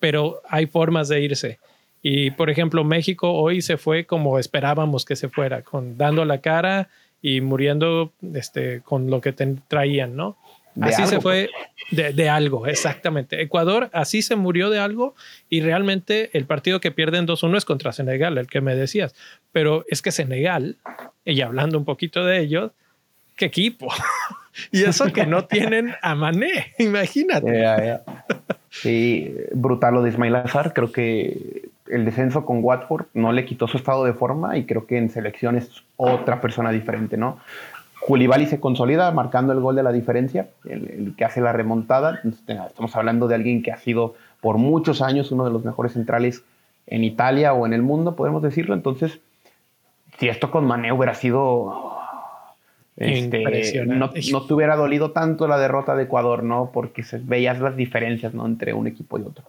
[0.00, 1.58] pero hay formas de irse.
[2.02, 6.42] Y por ejemplo, México hoy se fue como esperábamos que se fuera, con dando la
[6.42, 6.90] cara
[7.22, 10.36] y muriendo este, con lo que traían, ¿no?
[10.80, 11.50] Así se fue
[11.90, 13.40] de, algo, exactamente.
[13.40, 15.14] Ecuador así se murió de algo
[15.48, 19.14] y realmente el partido que pierden 2-1 es contra Senegal, el que me decías.
[19.52, 20.76] Pero es que Senegal,
[21.24, 22.72] y hablando un poquito de ellos,
[23.36, 23.88] qué equipo.
[24.72, 28.00] y eso que no tienen a Mané, imagínate.
[28.70, 30.72] Sí, brutal lo de Ismail Azar.
[30.74, 34.86] Creo que el descenso con Watford no le quitó su estado de forma y creo
[34.86, 37.38] que en selección es otra persona diferente, ¿no?
[38.00, 42.20] Koulibaly se consolida marcando el gol de la diferencia, el, que hace la remontada.
[42.24, 46.44] Estamos hablando de alguien que ha sido por muchos años uno de los mejores centrales
[46.86, 48.74] en Italia o en el mundo, podemos decirlo.
[48.74, 49.18] Entonces,
[50.18, 51.94] si esto con Mané hubiera sido...
[52.96, 56.70] Este, no, no, te hubiera dolido tanto la derrota de Ecuador, ¿no?
[56.72, 58.46] Porque se, veías las diferencias, ¿no?
[58.46, 59.44] Entre un equipo y otro.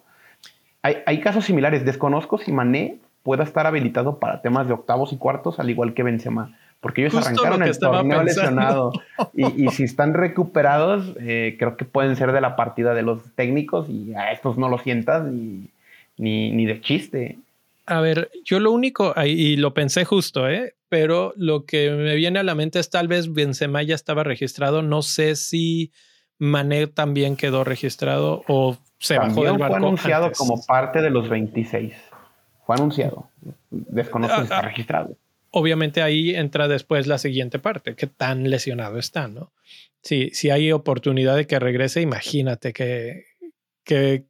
[0.81, 1.85] Hay, hay casos similares.
[1.85, 6.03] Desconozco si Mané pueda estar habilitado para temas de octavos y cuartos, al igual que
[6.03, 8.91] Benzema porque ellos arrancaron el torneo lesionado.
[9.33, 13.89] Y, si están recuperados, eh, creo que pueden ser de la partida de los técnicos
[13.89, 15.69] y a estos no lo sientas ni,
[16.17, 17.39] ni, de chiste.
[17.85, 20.75] A ver, yo lo único, y lo pensé justo, ¿eh?
[20.89, 24.81] pero lo que me viene a la mente es tal vez Benzema ya estaba registrado.
[24.81, 25.91] No sé si
[26.37, 29.77] Mané también quedó registrado o se bajó del barco.
[29.77, 31.93] Fue anunciado como parte de los 26.
[32.65, 33.29] Fue anunciado.
[33.69, 34.67] Desconozco si está ah, ah.
[34.67, 35.15] registrado
[35.51, 39.51] obviamente ahí entra después la siguiente parte, que tan lesionado está, ¿no?
[40.01, 43.25] Si, si hay oportunidad de que regrese, imagínate que,
[43.83, 44.25] que,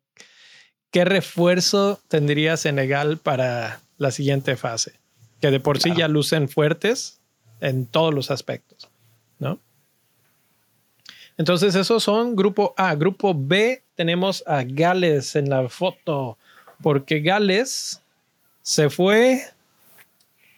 [0.92, 4.94] qué refuerzo tendría Senegal para la siguiente fase,
[5.42, 7.20] que de por sí ya lucen fuertes
[7.60, 8.90] en todos los aspectos,
[9.40, 9.60] ¿no?
[11.38, 12.96] Entonces, esos son grupo A.
[12.96, 16.38] Grupo B, tenemos a Gales en la foto,
[16.82, 18.02] porque Gales
[18.64, 19.44] se fue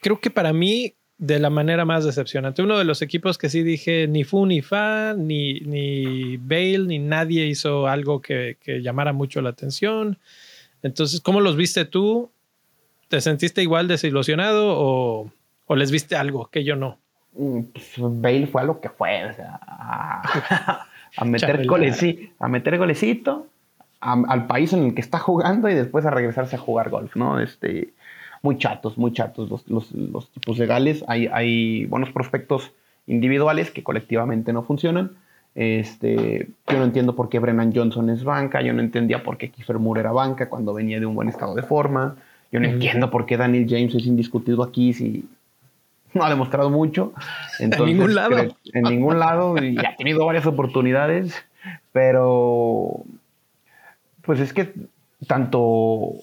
[0.01, 2.61] creo que para mí de la manera más decepcionante.
[2.61, 6.97] Uno de los equipos que sí dije ni fu ni fa, ni, ni Bale, ni
[6.97, 10.17] nadie hizo algo que, llamara mucho la atención.
[10.81, 12.31] Entonces, ¿cómo los viste tú?
[13.09, 15.31] ¿Te sentiste igual desilusionado o,
[15.75, 16.97] les viste algo que yo no?
[17.33, 19.19] Mm, pues, Bale fue a lo que fue,
[19.59, 23.47] a, meter golecito, a meter golecito,
[23.99, 27.41] al país en el que está jugando y después a regresarse a jugar golf, ¿no?
[27.41, 27.89] Este,
[28.41, 31.03] muy chatos, muy chatos los, los, los tipos legales.
[31.07, 32.71] Hay, hay buenos prospectos
[33.07, 35.11] individuales que colectivamente no funcionan.
[35.55, 39.49] Este, yo no entiendo por qué Brennan Johnson es banca, yo no entendía por qué
[39.49, 42.15] Kiefer Moore era banca cuando venía de un buen estado de forma,
[42.51, 45.27] yo no entiendo por qué Daniel James es indiscutido aquí si
[46.13, 47.13] no ha demostrado mucho.
[47.59, 48.37] en ningún lado.
[48.73, 51.35] En ningún lado y ha tenido varias oportunidades,
[51.91, 53.03] pero
[54.21, 54.73] pues es que
[55.27, 56.13] tanto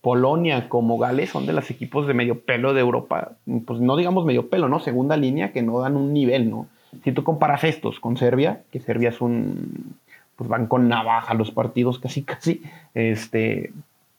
[0.00, 3.32] Polonia como Gales son de los equipos de medio pelo de Europa,
[3.66, 4.80] pues no digamos medio pelo, ¿no?
[4.80, 6.68] Segunda línea que no dan un nivel, ¿no?
[7.04, 9.96] Si tú comparas estos con Serbia, que Serbia es un,
[10.36, 12.62] pues van con navaja los partidos casi casi,
[12.94, 13.72] este,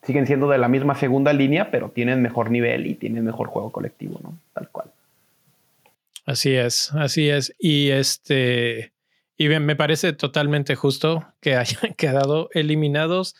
[0.03, 3.71] siguen siendo de la misma segunda línea, pero tienen mejor nivel y tienen mejor juego
[3.71, 4.37] colectivo, ¿no?
[4.53, 4.87] Tal cual.
[6.25, 7.53] Así es, así es.
[7.59, 8.93] Y este,
[9.37, 13.35] y me parece totalmente justo que hayan quedado eliminados.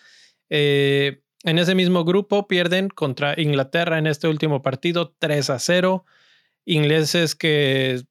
[0.50, 6.06] Eh, en ese mismo grupo pierden contra Inglaterra en este último partido 3 a 0.
[6.66, 8.04] Ingleses que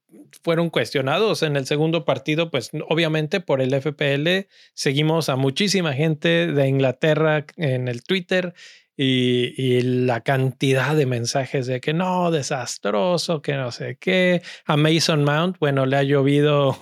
[0.43, 6.47] fueron cuestionados en el segundo partido, pues obviamente por el FPL seguimos a muchísima gente
[6.49, 8.55] de Inglaterra en el Twitter
[8.97, 14.43] y, la cantidad de mensajes de que no, desastroso, que no sé qué.
[14.67, 16.79] A Mason Mount, bueno, le ha llovido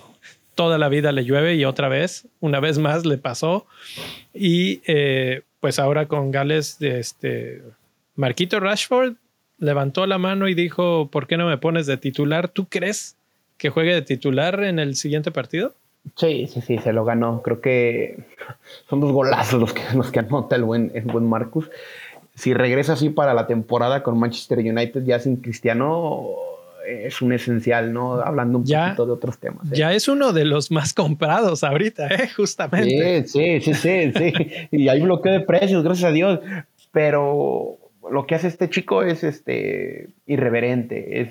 [0.53, 3.67] toda la vida, le llueve y otra vez, una vez más le pasó.
[4.33, 7.61] Y eh, pues ahora con Gales, este,
[8.15, 9.15] Marquito Rashford
[9.57, 12.47] levantó la mano y dijo, ¿por qué no me pones de titular?
[12.47, 13.17] ¿Tú crees
[13.57, 15.73] que juegue de titular en el siguiente partido?
[16.15, 17.41] Sí, sí, sí, se lo ganó.
[17.41, 18.23] Creo que
[18.89, 21.69] son dos golazos los que, los que anota el buen, el buen Marcus.
[22.35, 26.35] Si regresa así para la temporada con Manchester United ya sin Cristiano,
[26.89, 28.15] es un esencial, ¿no?
[28.15, 29.65] Hablando un poquito de otros temas.
[29.71, 29.75] ¿eh?
[29.75, 32.29] Ya es uno de los más comprados ahorita, ¿eh?
[32.35, 33.27] Justamente.
[33.27, 34.33] Sí, sí, sí, sí,
[34.71, 36.39] y hay bloqueo de precios, gracias a Dios.
[36.91, 37.77] Pero
[38.09, 41.29] lo que hace este chico es este irreverente, es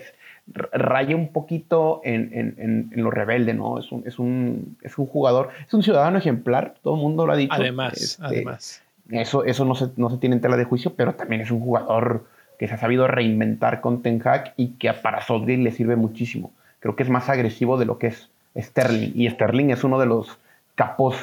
[0.73, 3.79] raya un poquito en, lo rebelde, ¿no?
[3.79, 7.33] Es un, es, un, es un jugador, es un ciudadano ejemplar, todo el mundo lo
[7.33, 7.55] ha dicho.
[7.55, 8.83] Además, este, además.
[9.11, 11.61] Eso, eso no, se, no se tiene en tela de juicio, pero también es un
[11.61, 12.25] jugador
[12.59, 16.53] que se ha sabido reinventar con Ten Hag y que para Southgate le sirve muchísimo.
[16.81, 19.13] Creo que es más agresivo de lo que es Sterling.
[19.15, 20.39] Y Sterling es uno de los
[20.75, 21.17] capos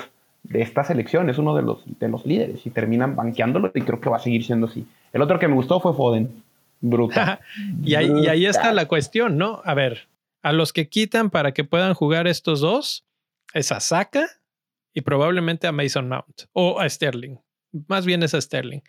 [0.43, 3.99] de esta selección, es uno de los, de los líderes y terminan banqueándolo y creo
[3.99, 4.85] que va a seguir siendo así.
[5.11, 6.43] El otro que me gustó fue Foden.
[6.81, 7.39] Brutal.
[7.83, 9.61] y, ahí, y ahí está la cuestión, ¿no?
[9.65, 10.07] A ver,
[10.43, 13.05] a los que quitan para que puedan jugar estos dos
[13.53, 14.27] es a Saka
[14.93, 17.37] y probablemente a Mason Mount o a Sterling.
[17.87, 18.81] Más bien es a Sterling.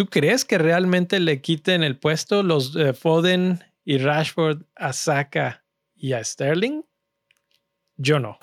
[0.00, 5.62] ¿Tú crees que realmente le quiten el puesto los eh, Foden y Rashford a Saka
[5.94, 6.84] y a Sterling?
[7.98, 8.38] Yo no.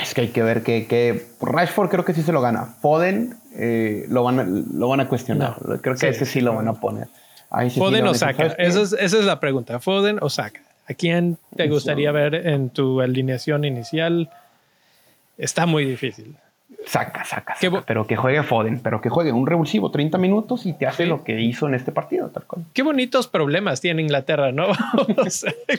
[0.00, 2.76] Es que hay que ver que, Rashford creo que sí se lo gana.
[2.80, 5.56] Foden eh, lo, van a, lo van a cuestionar.
[5.82, 7.08] creo que ese sí lo van a poner.
[7.76, 8.46] Foden o Saka.
[8.58, 9.80] Esa es, esa es la pregunta.
[9.80, 10.60] Foden o Saka.
[10.88, 14.30] ¿A quién te gustaría ver en tu alineación inicial?
[15.36, 16.36] Está muy difícil.
[16.84, 20.86] Saca, saca, pero que juegue Foden, pero que juegue un revulsivo 30 minutos y te
[20.86, 22.64] hace lo que hizo en este partido, tal cual.
[22.74, 24.66] Qué bonitos problemas tiene Inglaterra, ¿no?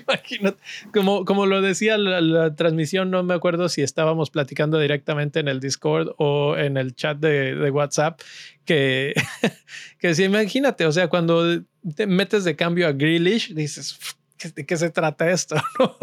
[0.07, 0.57] imagínate,
[0.91, 5.59] como, como lo decía la, transmisión, no me acuerdo si estábamos platicando directamente en el
[5.59, 8.19] Discord o en el chat de, de WhatsApp,
[8.65, 9.13] que,
[9.99, 11.61] que si imagínate, o sea, cuando
[11.95, 14.17] te metes de cambio a Grealish, dices,
[14.55, 15.55] ¿de qué se trata esto?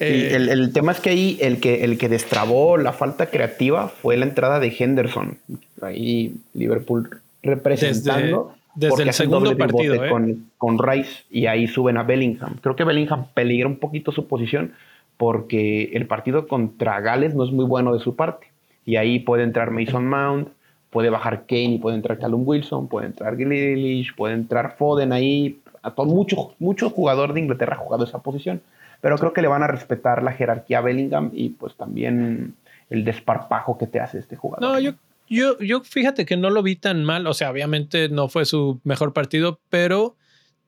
[0.00, 4.16] Eh, el, tema es que ahí el que, el que destrabó la falta creativa fue
[4.16, 5.38] la entrada de Henderson.
[5.80, 8.54] Ahí Liverpool representando.
[8.74, 10.02] Desde, el segundo partido.
[10.02, 10.08] ¿eh?
[10.08, 12.56] Con, con, Rice y ahí suben a Bellingham.
[12.62, 14.72] Creo que Bellingham peligra un poquito su posición
[15.18, 18.48] porque el partido contra Gales no es muy bueno de su parte.
[18.84, 20.48] Y ahí puede entrar Mason Mount,
[20.90, 25.60] puede bajar Kane y puede entrar Callum Wilson, puede entrar Grealish, puede entrar Foden ahí
[25.82, 28.62] a todo, mucho, jugador de Inglaterra ha jugado esa posición,
[29.00, 32.54] pero creo que le van a respetar la jerarquía a Bellingham y pues también
[32.88, 34.62] el desparpajo que te hace este jugador.
[34.62, 34.92] No, yo,
[35.28, 38.80] yo, yo fíjate que no lo vi tan mal, o sea, obviamente no fue su
[38.84, 40.16] mejor partido, pero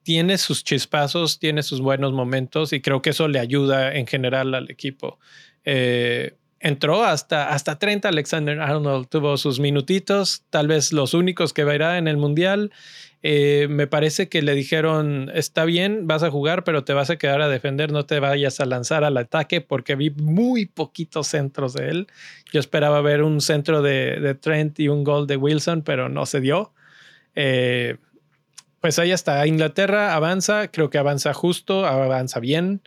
[0.02, 4.54] tiene sus chispazos, tiene sus buenos momentos y creo que eso le ayuda en general
[4.54, 5.18] al equipo.
[5.64, 6.34] Eh,
[6.64, 11.98] entró hasta, hasta 30, Alexander Arnold tuvo sus minutitos, tal vez los únicos que verá
[11.98, 12.72] en el Mundial
[13.26, 17.16] eh, me parece que le dijeron, está bien, vas a jugar, pero te vas a
[17.16, 21.72] quedar a defender, no te vayas a lanzar al ataque, porque vi muy poquitos centros
[21.72, 22.06] de él.
[22.52, 26.42] Yo esperaba ver un centro de, Trent y un gol de Wilson, pero no se
[26.42, 26.74] dio.
[27.34, 27.96] Eh,
[28.80, 32.82] pues ahí está, Inglaterra avanza, creo que avanza justo, avanza bien.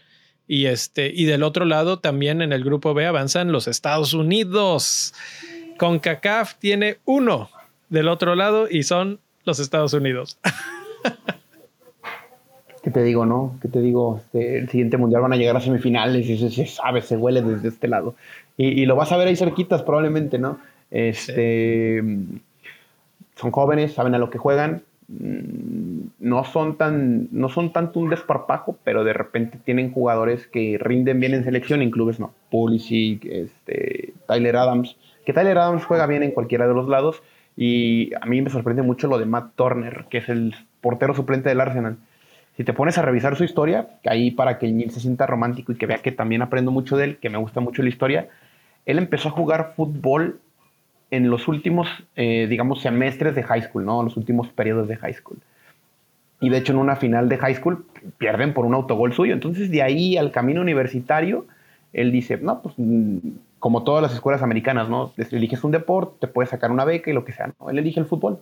[0.47, 5.13] Y, este, y del otro lado también en el grupo B avanzan los Estados Unidos
[5.77, 7.49] CONCACAF tiene uno
[7.89, 10.37] del otro lado y son los Estados Unidos.
[12.83, 13.57] ¿Qué te digo, no?
[13.61, 14.21] ¿Qué te digo?
[14.23, 17.69] Este, el siguiente mundial van a llegar a semifinales y se, sabe, se huele desde
[17.69, 18.15] este lado.
[18.55, 20.59] Y, lo vas a ver ahí cerquitas probablemente, ¿no?
[20.89, 22.01] Este,
[23.35, 24.81] Son jóvenes, saben a lo que juegan.
[25.07, 30.77] Mm, no son tan, no son tanto un desparpajo, pero de repente tienen jugadores que
[30.79, 32.33] rinden bien en selección, en clubes no.
[32.49, 37.21] Pulisic, este, Tyler Adams, que Tyler Adams juega bien en cualquiera de los lados.
[37.55, 41.49] Y a mí me sorprende mucho lo de Matt Turner, que es el portero suplente
[41.49, 41.97] del Arsenal
[42.57, 45.75] si te pones a revisar su historia, ahí para que el se sienta romántico y
[45.75, 48.29] que vea que también aprendo mucho de él, que me gusta mucho la historia,
[48.87, 50.39] él empezó a jugar fútbol
[51.11, 54.03] en los últimos, eh, digamos, semestres de high school, ¿no?
[54.03, 55.37] Los últimos periodos de high school.
[56.39, 57.85] Y de hecho en una final de high school
[58.17, 59.33] pierden por un autogol suyo.
[59.33, 61.45] Entonces de ahí al camino universitario,
[61.93, 63.17] él dice, no, pues mm,
[63.59, 65.13] como todas las escuelas americanas, ¿no?
[65.31, 67.51] Eliges un deporte, te puedes sacar una beca y lo que sea.
[67.59, 67.69] ¿no?
[67.69, 68.39] Él elige el fútbol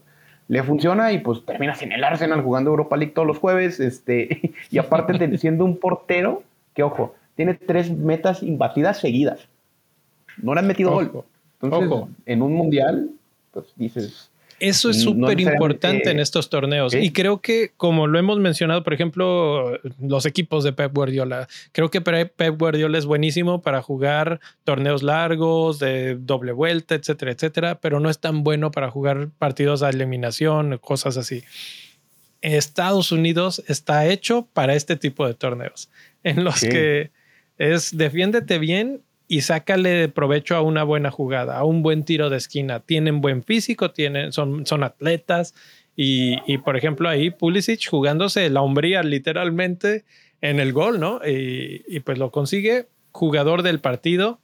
[0.47, 4.53] le funciona y pues terminas en el Arsenal jugando Europa League todos los jueves, este,
[4.69, 6.43] y aparte siendo un portero
[6.73, 9.47] que, ojo, tiene tres metas imbatidas seguidas.
[10.41, 11.23] No le han metido gol.
[11.65, 13.09] Entonces, en un mundial,
[13.51, 16.93] pues dices, eso es súper importante en estos torneos.
[16.93, 21.91] Y creo que, como lo hemos mencionado, por ejemplo, los equipos de Pep Guardiola, creo
[21.91, 27.99] que Pep Guardiola es buenísimo para jugar torneos largos, de doble vuelta, etcétera, etcétera, pero
[27.99, 31.43] no es tan bueno para jugar partidos a eliminación, cosas así.
[32.41, 35.89] Estados Unidos está hecho para este tipo de torneos,
[36.23, 37.11] en los que
[37.57, 42.37] es defiéndete bien y sácale provecho a una buena jugada, a un buen tiro de
[42.37, 42.79] esquina.
[42.79, 45.53] Tienen buen físico, tienen, son, son atletas.
[45.95, 50.03] Y, por ejemplo, ahí Pulisic jugándose la hombría literalmente
[50.41, 51.21] en el gol, ¿no?
[51.25, 54.39] Y, pues lo consigue jugador del partido,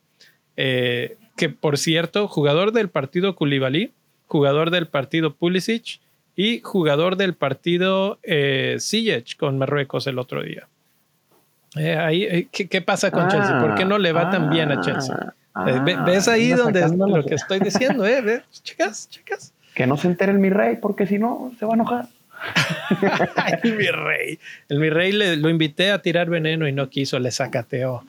[0.55, 3.91] eh, que por cierto, jugador del partido Koulibaly,
[4.27, 5.99] jugador del partido Pulisic
[6.37, 8.77] y jugador del partido eh,
[9.37, 10.69] con Marruecos el otro día.
[11.75, 13.59] Eh, ahí, eh, ¿qué, pasa con Chelsea?
[13.59, 15.33] ¿Por qué no le va tan bien a ah, Chelsea?
[15.67, 18.05] Eh, ¿Ves ahí donde lo que estoy diciendo?
[18.05, 18.21] ¿eh?
[18.21, 18.43] ¿Ves?
[18.63, 19.53] Chicas, chicas.
[19.73, 22.07] Que no se entere el mi rey, porque si no, se va a enojar.
[23.63, 24.39] el mi rey.
[24.67, 28.03] El mi rey le, lo invité a tirar veneno y no quiso, le sacateó.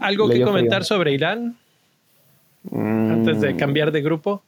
[0.00, 1.56] ¿Algo que comentar sobre Irán?
[2.70, 3.56] Antes de mm.
[3.56, 4.42] cambiar de grupo.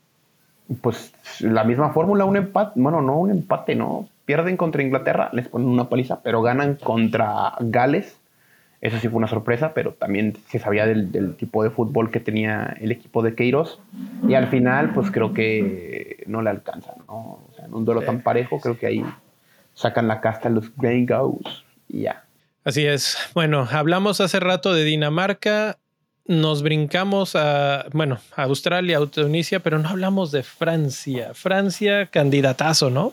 [0.82, 2.72] Pues la misma fórmula, un empate.
[2.76, 7.54] Bueno, no un empate, no pierden contra Inglaterra, les ponen una paliza, pero ganan contra
[7.60, 8.18] Gales.
[8.80, 12.76] Eso sí fue una sorpresa, pero también se sabía del, tipo de fútbol que tenía
[12.80, 13.80] el equipo de Queiroz.
[14.28, 17.14] Y al final, pues creo que no le alcanzan, ¿no?
[17.14, 19.02] O sea, en un duelo tan parejo, creo que ahí
[19.72, 22.24] sacan la casta los Grey Ghosts y ya.
[22.62, 23.16] Así es.
[23.34, 25.78] Bueno, hablamos hace rato de Dinamarca,
[26.26, 31.32] nos brincamos a, bueno, a Australia, a Tunisia, pero no hablamos de Francia.
[31.34, 33.12] Francia, candidatazo, ¿no?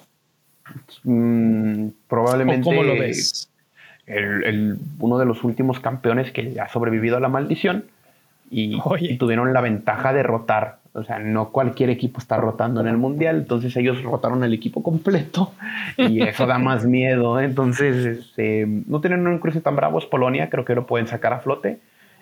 [1.04, 2.64] Mm, probablemente.
[2.64, 3.50] ¿Cómo lo ves?
[4.06, 7.86] El, uno de los últimos campeones que ha sobrevivido a la maldición
[8.50, 8.78] y,
[9.18, 10.80] tuvieron la ventaja de rotar.
[10.94, 14.84] O sea, no cualquier equipo está rotando en el mundial, entonces ellos rotaron el equipo
[14.84, 15.54] completo
[15.98, 17.40] y eso da más miedo.
[17.40, 21.32] Entonces, este, no tienen un cruce tan bravo, es Polonia, creo que lo pueden sacar
[21.32, 21.80] a flote.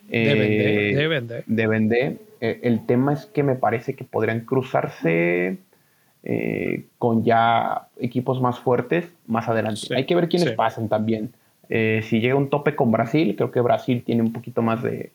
[0.08, 1.44] deben de.
[1.48, 2.18] Deben de.
[2.42, 5.58] Eh, el tema es que me parece que podrían cruzarse
[6.22, 9.96] eh, con ya equipos más fuertes más adelante.
[9.96, 11.32] Hay que ver quiénes pasan también.
[11.70, 15.14] Eh, si llega un tope con Brasil, creo que Brasil tiene un poquito más de,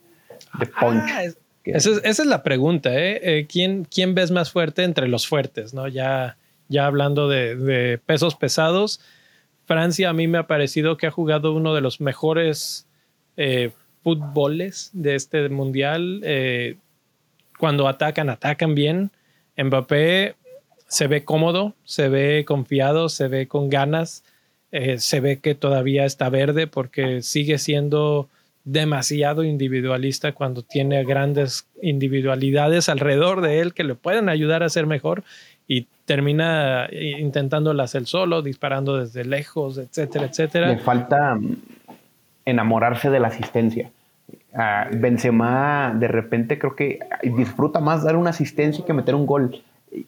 [0.80, 1.02] punch.
[1.12, 1.24] Ah,
[1.64, 3.46] esa, es, la pregunta, ¿eh?
[3.50, 5.74] ¿Quién, ¿Quién ves más fuerte entre los fuertes?
[5.74, 5.88] ¿no?
[5.88, 6.38] Ya,
[6.68, 9.00] ya hablando de, pesos pesados,
[9.66, 12.86] Francia a mí me ha parecido que ha jugado uno de los mejores
[14.02, 16.22] fútboles de este mundial.
[17.58, 19.10] cuando atacan, atacan bien.
[19.56, 20.34] Mbappé
[20.94, 24.22] se ve cómodo, se ve confiado, se ve con ganas,
[24.70, 28.28] eh, se ve que todavía está verde porque sigue siendo
[28.62, 34.86] demasiado individualista cuando tiene grandes individualidades alrededor de él que le pueden ayudar a ser
[34.86, 35.24] mejor
[35.66, 40.68] y termina intentándolas él solo, disparando desde lejos, etcétera, etcétera.
[40.68, 41.56] Le falta mm,
[42.44, 43.90] enamorarse de la asistencia.
[44.52, 49.60] Uh, Benzema de repente creo que disfruta más dar una asistencia que meter un gol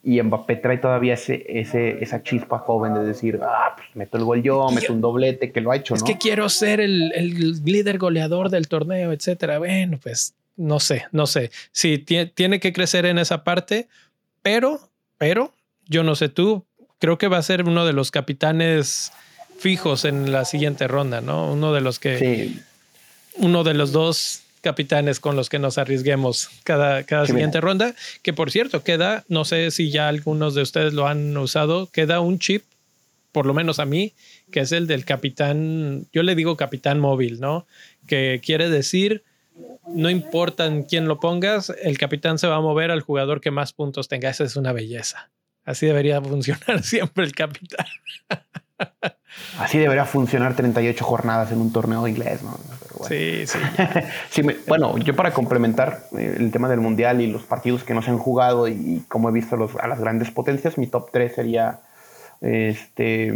[0.03, 4.25] y Mbappé trae todavía ese, ese, esa chispa joven de decir, ah, pues meto el
[4.25, 5.99] gol yo, meto un doblete, que lo ha hecho, ¿no?
[5.99, 9.59] Es que quiero ser el, el, líder goleador del torneo, etcétera.
[9.59, 11.51] Bueno, pues no sé, no sé.
[11.71, 13.89] Sí, tiene que crecer en esa parte,
[14.43, 14.81] pero,
[15.19, 15.53] pero,
[15.87, 16.65] yo no sé tú,
[16.99, 19.13] creo que va a ser uno de los capitanes
[19.59, 21.53] fijos en la siguiente ronda, ¿no?
[21.53, 22.19] Uno de los que...
[22.19, 22.61] Sí.
[23.39, 27.95] Uno de los dos capitanes con los que nos arriesguemos cada, cada siguiente ronda.
[28.23, 32.19] Que por cierto, queda, no sé si ya algunos de ustedes lo han usado, queda
[32.19, 32.65] un chip,
[33.31, 34.13] por lo menos a mí,
[34.51, 37.65] que es el del capitán, yo le digo capitán móvil, ¿no?
[38.09, 39.23] Que quiere decir,
[39.87, 43.53] no importa en quién lo pongas, el capitán se va a mover al jugador que
[43.53, 44.31] más puntos tenga.
[44.31, 45.31] Esa es una belleza.
[45.65, 47.87] Así debería funcionar siempre el capitán.
[49.59, 52.57] Así debería funcionar 38 jornadas en un torneo inglés, ¿no?
[53.07, 53.59] Sí, sí.
[54.31, 58.03] sí bueno, yo para complementar eh, el tema del mundial y los partidos que no
[58.03, 61.35] se han jugado y, como he visto los, a las grandes potencias, mi top 3
[61.35, 61.81] sería
[62.41, 63.33] este,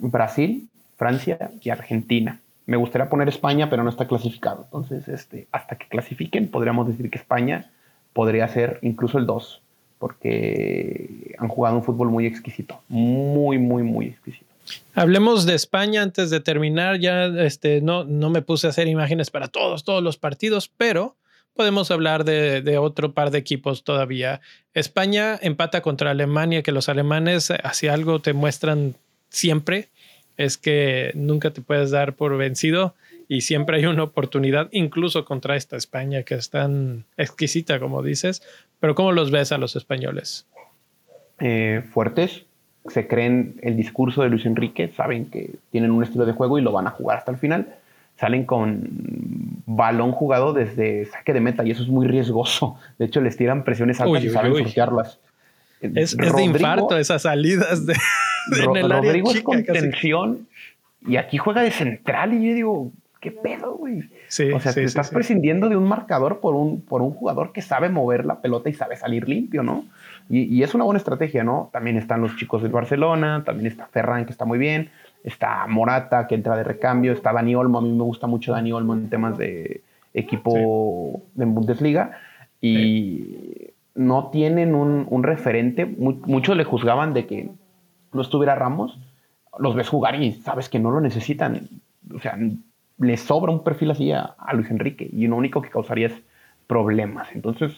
[0.00, 2.40] Brasil, Francia y Argentina.
[2.66, 4.64] Me gustaría poner España, pero no está clasificado.
[4.64, 7.70] Entonces, este, hasta que clasifiquen, podríamos decir que España
[8.12, 9.62] podría ser incluso el 2,
[10.02, 14.46] porque han jugado un fútbol muy exquisito, muy, muy, muy exquisito.
[14.96, 16.98] Hablemos de España antes de terminar.
[16.98, 21.14] Ya este, no, no me puse a hacer imágenes para todos, todos los partidos, pero
[21.54, 24.40] podemos hablar de, de, otro par de equipos todavía.
[24.74, 28.96] España empata contra Alemania, que los alemanes, hacia algo te muestran
[29.28, 29.88] siempre,
[30.36, 32.96] es que nunca te puedes dar por vencido
[33.28, 38.42] y siempre hay una oportunidad, incluso contra esta España que es tan exquisita, como dices.
[38.82, 40.44] Pero ¿cómo los ves a los españoles?
[41.38, 42.46] Eh, fuertes,
[42.88, 46.62] se creen el discurso de Luis Enrique, saben que tienen un estilo de juego y
[46.62, 47.76] lo van a jugar hasta el final.
[48.18, 48.82] Salen con
[49.66, 52.76] balón jugado desde saque de meta y eso es muy riesgoso.
[52.98, 55.20] De hecho, les tiran presiones altas y saben sortearlas.
[55.80, 57.94] Es, de infarto esas salidas de,
[58.64, 60.48] en el Rodrigo área es contención
[61.06, 62.92] y aquí juega de central y yo digo,
[63.22, 64.00] ¿qué pedo, güey?
[64.00, 67.88] o sea, te estás prescindiendo de un marcador por un, por un jugador que sabe
[67.88, 69.84] mover la pelota y sabe salir limpio, ¿no?
[70.28, 71.70] Y, es una buena estrategia, ¿no?
[71.72, 74.90] También están los chicos del Barcelona, también está Ferran, que está muy bien,
[75.22, 78.72] está Morata, que entra de recambio, está Dani Olmo, a mí me gusta mucho Dani
[78.72, 79.82] Olmo en temas de
[80.14, 82.18] equipo de Bundesliga,
[82.60, 87.50] y no tienen un, referente, muchos le juzgaban de que
[88.12, 88.98] no estuviera Ramos,
[89.58, 91.68] los ves jugar y sabes que no lo necesitan,
[92.12, 92.36] o sea,
[93.02, 96.14] le sobra un perfil así a, a Luis Enrique, y lo único que causaría es
[96.66, 97.72] problemas, entonces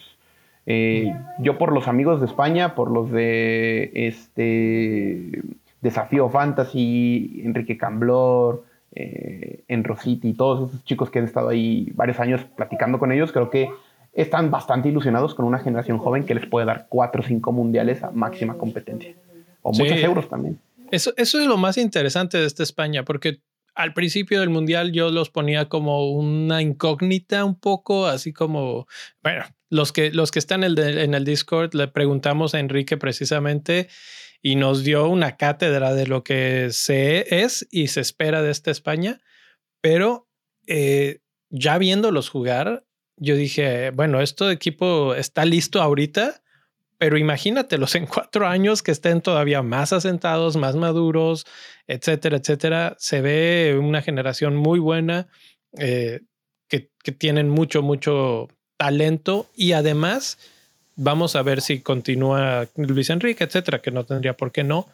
[0.65, 5.43] eh, yo por los amigos de España, por los de este
[5.81, 8.63] Desafío Fantasy, Enrique Camblor,
[8.95, 13.49] eh, y todos esos chicos que han estado ahí varios años platicando con ellos, creo
[13.49, 13.69] que
[14.13, 18.01] están bastante ilusionados con una generación joven que les puede dar cuatro o cinco mundiales
[18.03, 19.13] a máxima competencia.
[19.61, 20.57] O muchos euros también.
[20.91, 23.39] Eso, eso es lo más interesante de esta España, porque
[23.75, 28.87] al principio del mundial yo los ponía como una incógnita un poco, así como,
[29.21, 32.97] bueno, los que, los que están en el, en el Discord le preguntamos a Enrique
[32.97, 33.89] precisamente
[34.41, 38.71] y nos dio una cátedra de lo que se es y se espera de esta
[38.71, 39.21] España,
[39.81, 40.29] pero
[40.67, 41.19] eh,
[41.49, 42.85] ya viéndolos jugar,
[43.17, 46.43] yo dije, bueno, este equipo está listo ahorita,
[46.97, 51.45] pero imagínatelos en cuatro años que estén todavía más asentados, más maduros,
[51.87, 52.95] etcétera, etcétera.
[52.99, 55.27] Se ve una generación muy buena
[55.77, 56.21] eh,
[56.67, 60.37] que, que, tienen mucho, mucho talento y además
[60.95, 64.87] vamos a ver si continúa Luis Enrique, etcétera, que no tendría por qué no,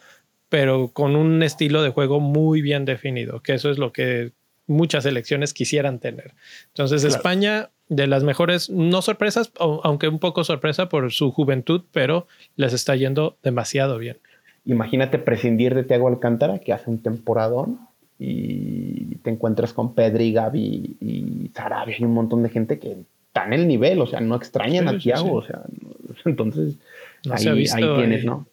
[0.49, 4.31] pero con un estilo de juego muy bien definido, que eso es lo que
[4.67, 6.33] muchas elecciones quisieran tener.
[6.67, 12.25] Entonces, España, de las mejores, no sorpresas, aunque un poco sorpresa por su juventud, pero
[12.55, 14.17] les está yendo demasiado bien.
[14.63, 17.81] Imagínate prescindir de Thiago Alcántara, que hace un temporadón,
[18.17, 22.95] y te encuentras con Pedri, Gaby y Sarabia y un montón de gente que
[23.33, 25.63] en el nivel, o sea, no extrañan a Thiago, o sea,
[26.25, 26.77] entonces
[27.29, 28.47] ahí, tienes, ¿no?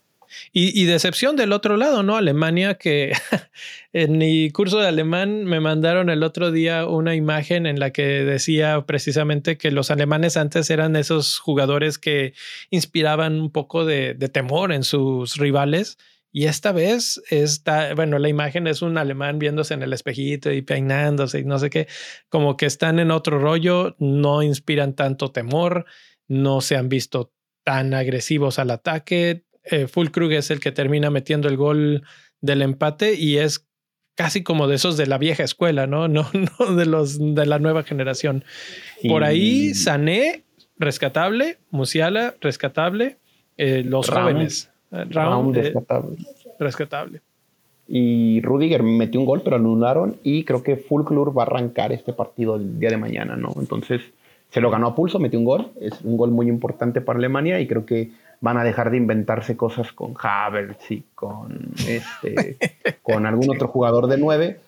[0.53, 2.17] Y, decepción del otro lado, ¿no?
[2.17, 3.13] Alemania, que
[3.93, 8.25] en mi curso de alemán me mandaron el otro día una imagen en la que
[8.25, 12.35] decía precisamente que los alemanes antes eran esos jugadores que
[12.71, 15.99] inspiraban un poco de temor en sus rivales
[16.31, 20.63] y esta vez está, bueno, la imagen es un alemán viéndose en el espejito y
[20.63, 21.89] peinándose y no sé qué,
[22.29, 25.87] como que están en otro rollo, no inspiran tanto temor,
[26.29, 27.33] no se han visto
[27.65, 29.47] tan agresivos al ataque.
[29.71, 32.03] Eh, Fulkrug es el que termina metiendo el gol
[32.41, 33.67] del empate y es
[34.15, 36.09] casi como de esos de la vieja escuela, ¿no?
[36.09, 38.45] No, no de los de la nueva generación.
[39.07, 40.45] Por ahí, Sané,
[40.77, 43.19] rescatable, Musiala, rescatable,
[43.57, 44.71] eh, los jóvenes.
[44.91, 46.17] Round, rescatable.
[46.59, 47.21] rescatable.
[47.87, 50.17] Y Rudiger metió un gol, pero anularon.
[50.23, 53.55] Y creo que Fulklur va a arrancar este partido el día de mañana, ¿no?
[53.59, 54.03] Entonces
[54.51, 55.71] se lo ganó a pulso, metió un gol.
[55.81, 58.11] Es un gol muy importante para Alemania y creo que
[58.41, 62.57] van a dejar de inventarse cosas con Havertz y con, este,
[63.03, 64.61] con algún otro jugador de nueve.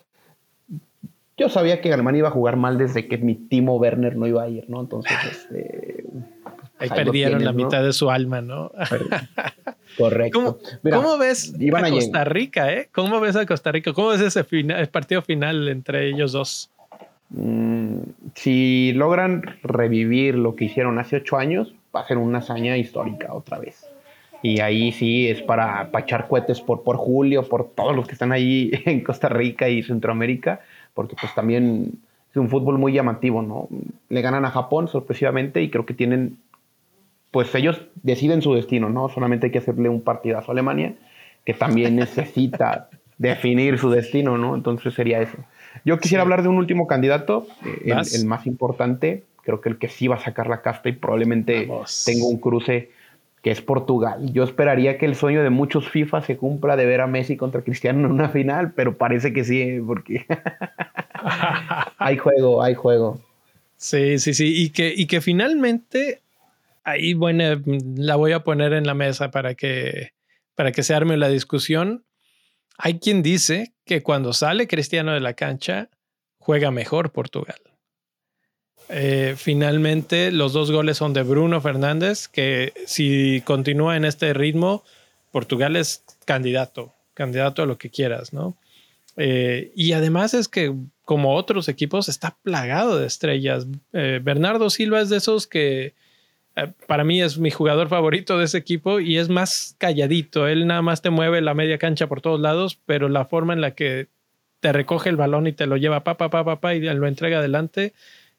[1.37, 4.43] yo sabía que Alemania iba a jugar mal desde que mi Timo Werner no iba
[4.43, 4.81] a ir, ¿no?
[4.81, 6.03] Entonces, este,
[6.79, 8.71] ahí, perdieron la mitad de su alma, ¿no?
[9.97, 10.59] Correcto.
[10.83, 12.89] ¿Cómo, ves a, Costa Rica, eh?
[12.91, 13.93] ¿Cómo ves a Costa Rica?
[13.93, 16.69] ¿Cómo ves ese final, partido final entre ellos dos?
[17.29, 17.99] Mm,
[18.35, 23.33] si logran revivir lo que hicieron hace ocho años, va a ser una hazaña histórica
[23.33, 23.85] otra vez.
[24.41, 28.31] Y ahí sí es para, echar cohetes por, por Julio, por todos los que están
[28.31, 30.61] ahí en Costa Rica y Centroamérica,
[30.93, 31.99] porque pues también
[32.31, 33.67] es un fútbol muy llamativo, ¿no?
[34.09, 36.37] Le ganan a Japón sorpresivamente y creo que tienen,
[37.29, 39.09] pues ellos deciden su destino, ¿no?
[39.09, 40.95] Solamente hay que hacerle un partidazo a Alemania,
[41.45, 44.55] que también necesita definir su destino, ¿no?
[44.55, 45.37] Entonces sería eso.
[45.85, 49.89] Yo quisiera hablar de un último candidato, eh, el, más importante, creo que el que
[49.89, 51.67] sí va a sacar la casta y probablemente
[52.05, 52.91] tengo un cruce
[53.41, 54.31] que es Portugal.
[54.33, 57.61] Yo esperaría que el sueño de muchos FIFA se cumpla de ver a Messi contra
[57.61, 60.25] Cristiano en una final, pero parece que sí, porque
[61.97, 63.19] hay juego, hay juego.
[63.77, 66.21] Sí, sí, sí, y que, y que finalmente
[66.83, 67.61] ahí bueno,
[67.95, 70.11] la voy a poner en la mesa para que,
[70.55, 72.05] para que se arme la discusión.
[72.77, 75.89] Hay quien dice que cuando sale Cristiano de la cancha,
[76.37, 77.59] juega mejor Portugal.
[78.93, 84.83] Eh, finalmente, los dos goles son de Bruno Fernández, que si continúa en este ritmo,
[85.31, 88.57] Portugal es candidato, candidato a lo que quieras, ¿no?
[89.15, 90.73] Eh, y además es que,
[91.05, 93.65] como otros equipos, está plagado de estrellas.
[93.93, 95.93] Eh, Bernardo Silva es de esos que
[96.85, 100.49] para mí es mi jugador favorito de ese equipo y es más calladito.
[100.49, 103.61] Él nada más te mueve la media cancha por todos lados, pero la forma en
[103.61, 104.09] la que
[104.59, 107.39] te recoge el balón y te lo lleva pa, pa, pa, pa, y lo entrega
[107.39, 107.93] adelante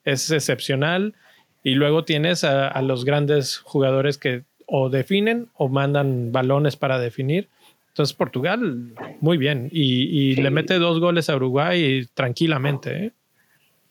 [0.04, 1.14] es excepcional.
[1.62, 7.48] Y luego tienes a, los grandes jugadores que o definen o mandan balones para definir.
[7.88, 9.68] Entonces Portugal, muy bien.
[9.70, 13.04] Y, le mete dos goles a Uruguay tranquilamente.
[13.04, 13.12] ¿eh?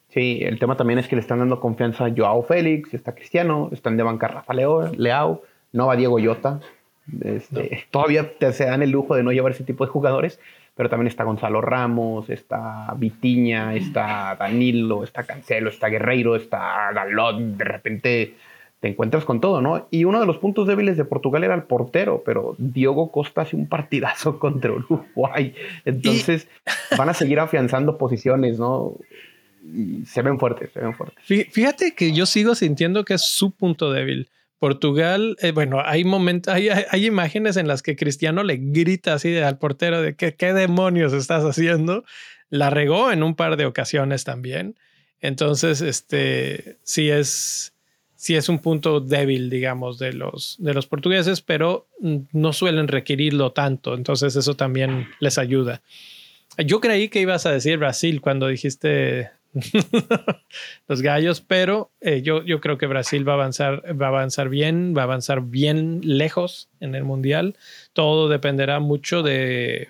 [0.10, 3.70] Sí, el tema también es que le están dando confianza a Joao Félix, está Cristiano,
[3.72, 6.60] están de banca Rafa Leao, no va Diego Llota.
[7.24, 10.40] Este, todavía se dan el lujo de no llevar ese tipo de jugadores,
[10.76, 17.38] pero también está Gonzalo Ramos, está Vitiña, está Danilo, está Cancelo, está Guerreiro, está Dalot,
[17.38, 18.36] de repente
[18.82, 19.88] te encuentras con todo, ¿no?
[19.92, 23.56] Y uno de los puntos débiles de Portugal era el portero, pero Diogo Costa hace
[23.56, 25.54] un partidazo contra Uruguay.
[25.86, 26.48] Entonces
[26.98, 28.96] van a seguir afianzando posiciones, ¿no?
[29.64, 31.24] Y se ven fuertes, se ven fuertes.
[31.24, 34.30] Fíjate que yo sigo sintiendo que es su punto débil.
[34.62, 39.36] Portugal, eh, bueno, hay momentos, hay, hay, imágenes en las que Cristiano le grita así
[39.36, 42.04] al portero de que qué demonios estás haciendo.
[42.52, 44.76] La regó en un par de ocasiones también.
[45.20, 47.74] Entonces, este sí es,
[48.14, 53.54] sí es un punto débil, digamos, de los, de los portugueses, pero no suelen requerirlo
[53.54, 53.96] tanto.
[53.96, 55.82] Entonces, eso también les ayuda.
[56.60, 59.32] Yo creí que ibas a decir Brasil cuando dijiste
[60.88, 64.50] los gallos, pero eh, yo, yo creo que Brasil va a avanzar, va a avanzar
[64.50, 67.56] bien, va a avanzar bien lejos en el mundial.
[67.94, 69.90] Todo dependerá mucho de,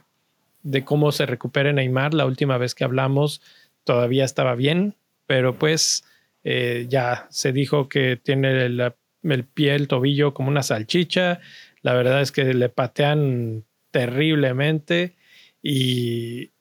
[0.63, 2.13] de cómo se recupere Neymar.
[2.13, 3.41] La última vez que hablamos
[3.83, 4.95] todavía estaba bien,
[5.27, 6.03] pero pues
[6.43, 8.93] eh, ya se dijo que tiene el,
[9.23, 11.39] el pie, el tobillo como una salchicha.
[11.81, 15.15] La verdad es que le patean terriblemente
[15.61, 16.51] y,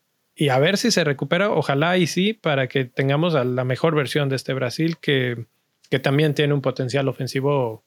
[0.41, 3.95] y a ver si se recupera, ojalá y sí, para que tengamos a la mejor
[3.95, 5.45] versión de este Brasil que,
[5.91, 7.85] que también tiene un potencial ofensivo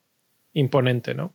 [0.54, 1.34] imponente, ¿no?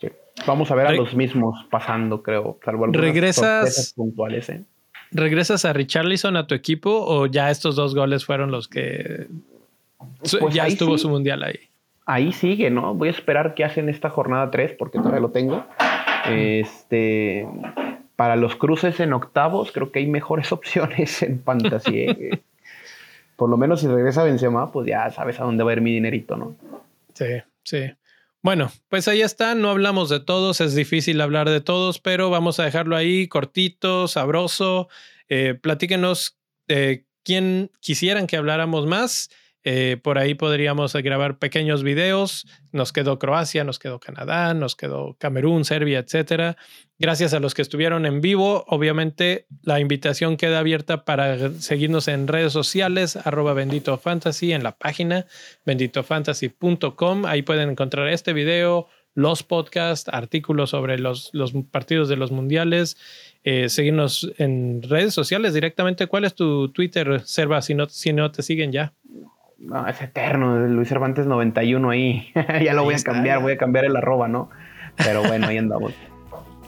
[0.00, 0.08] Sí.
[0.46, 4.48] Vamos a ver a los mismos pasando, creo, salvo regresas puntuales.
[4.48, 4.64] ¿eh?
[5.10, 9.26] ¿Regresas a Richarlison a tu equipo o ya estos dos goles fueron los que
[10.40, 11.60] pues ya estuvo su mundial ahí?
[12.06, 12.94] Ahí sigue, ¿no?
[12.94, 15.66] Voy a esperar que hacen esta jornada 3 porque todavía lo tengo.
[16.26, 17.46] Este,
[18.16, 22.00] para los cruces en octavos, creo que hay mejores opciones en fantasy.
[22.00, 22.42] ¿eh?
[23.36, 25.92] Por lo menos si regresa Benzema, pues ya sabes a dónde va a ir mi
[25.92, 26.56] dinerito, ¿no?
[27.14, 27.92] Sí, sí.
[28.42, 32.60] Bueno, pues ahí está, no hablamos de todos, es difícil hablar de todos, pero vamos
[32.60, 34.88] a dejarlo ahí cortito, sabroso.
[35.28, 36.36] Eh, platíquenos
[36.68, 39.30] de quién quisieran que habláramos más
[39.64, 42.46] eh, por ahí podríamos grabar pequeños videos.
[42.70, 46.58] Nos quedó Croacia, nos quedó Canadá, nos quedó Camerún, Serbia, etcétera.
[46.98, 48.64] Gracias a los que estuvieron en vivo.
[48.68, 54.76] Obviamente, la invitación queda abierta para seguirnos en redes sociales, arroba bendito fantasy, en la
[54.76, 55.26] página
[55.64, 57.24] benditofantasy.com.
[57.24, 61.32] Ahí pueden encontrar este video, los podcasts, artículos sobre los,
[61.70, 62.98] partidos de los mundiales.
[63.44, 66.06] Eh, seguirnos en redes sociales directamente.
[66.06, 68.92] ¿Cuál es tu Twitter, Serva, si no, si no te siguen ya?
[69.66, 72.32] no, es eterno, Luis Cervantes 91 ahí.
[72.64, 74.50] ya lo voy a cambiar, voy a cambiar el arroba, ¿no?
[74.96, 75.92] Pero bueno, ahí andamos.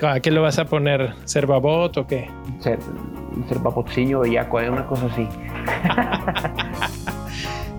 [0.03, 1.14] ¿A qué lo vas a poner?
[1.24, 2.28] ¿Cervabot o qué?
[2.61, 2.78] Cer
[3.49, 4.68] Cervabotciño bellaco, ¿eh?
[4.68, 5.26] una cosa así.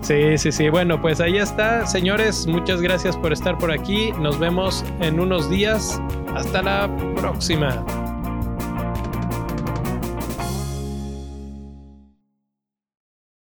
[0.00, 0.68] sí, sí, sí.
[0.68, 1.86] Bueno, pues ahí está.
[1.86, 4.12] Señores, muchas gracias por estar por aquí.
[4.20, 6.02] Nos vemos en unos días.
[6.34, 7.84] Hasta la próxima.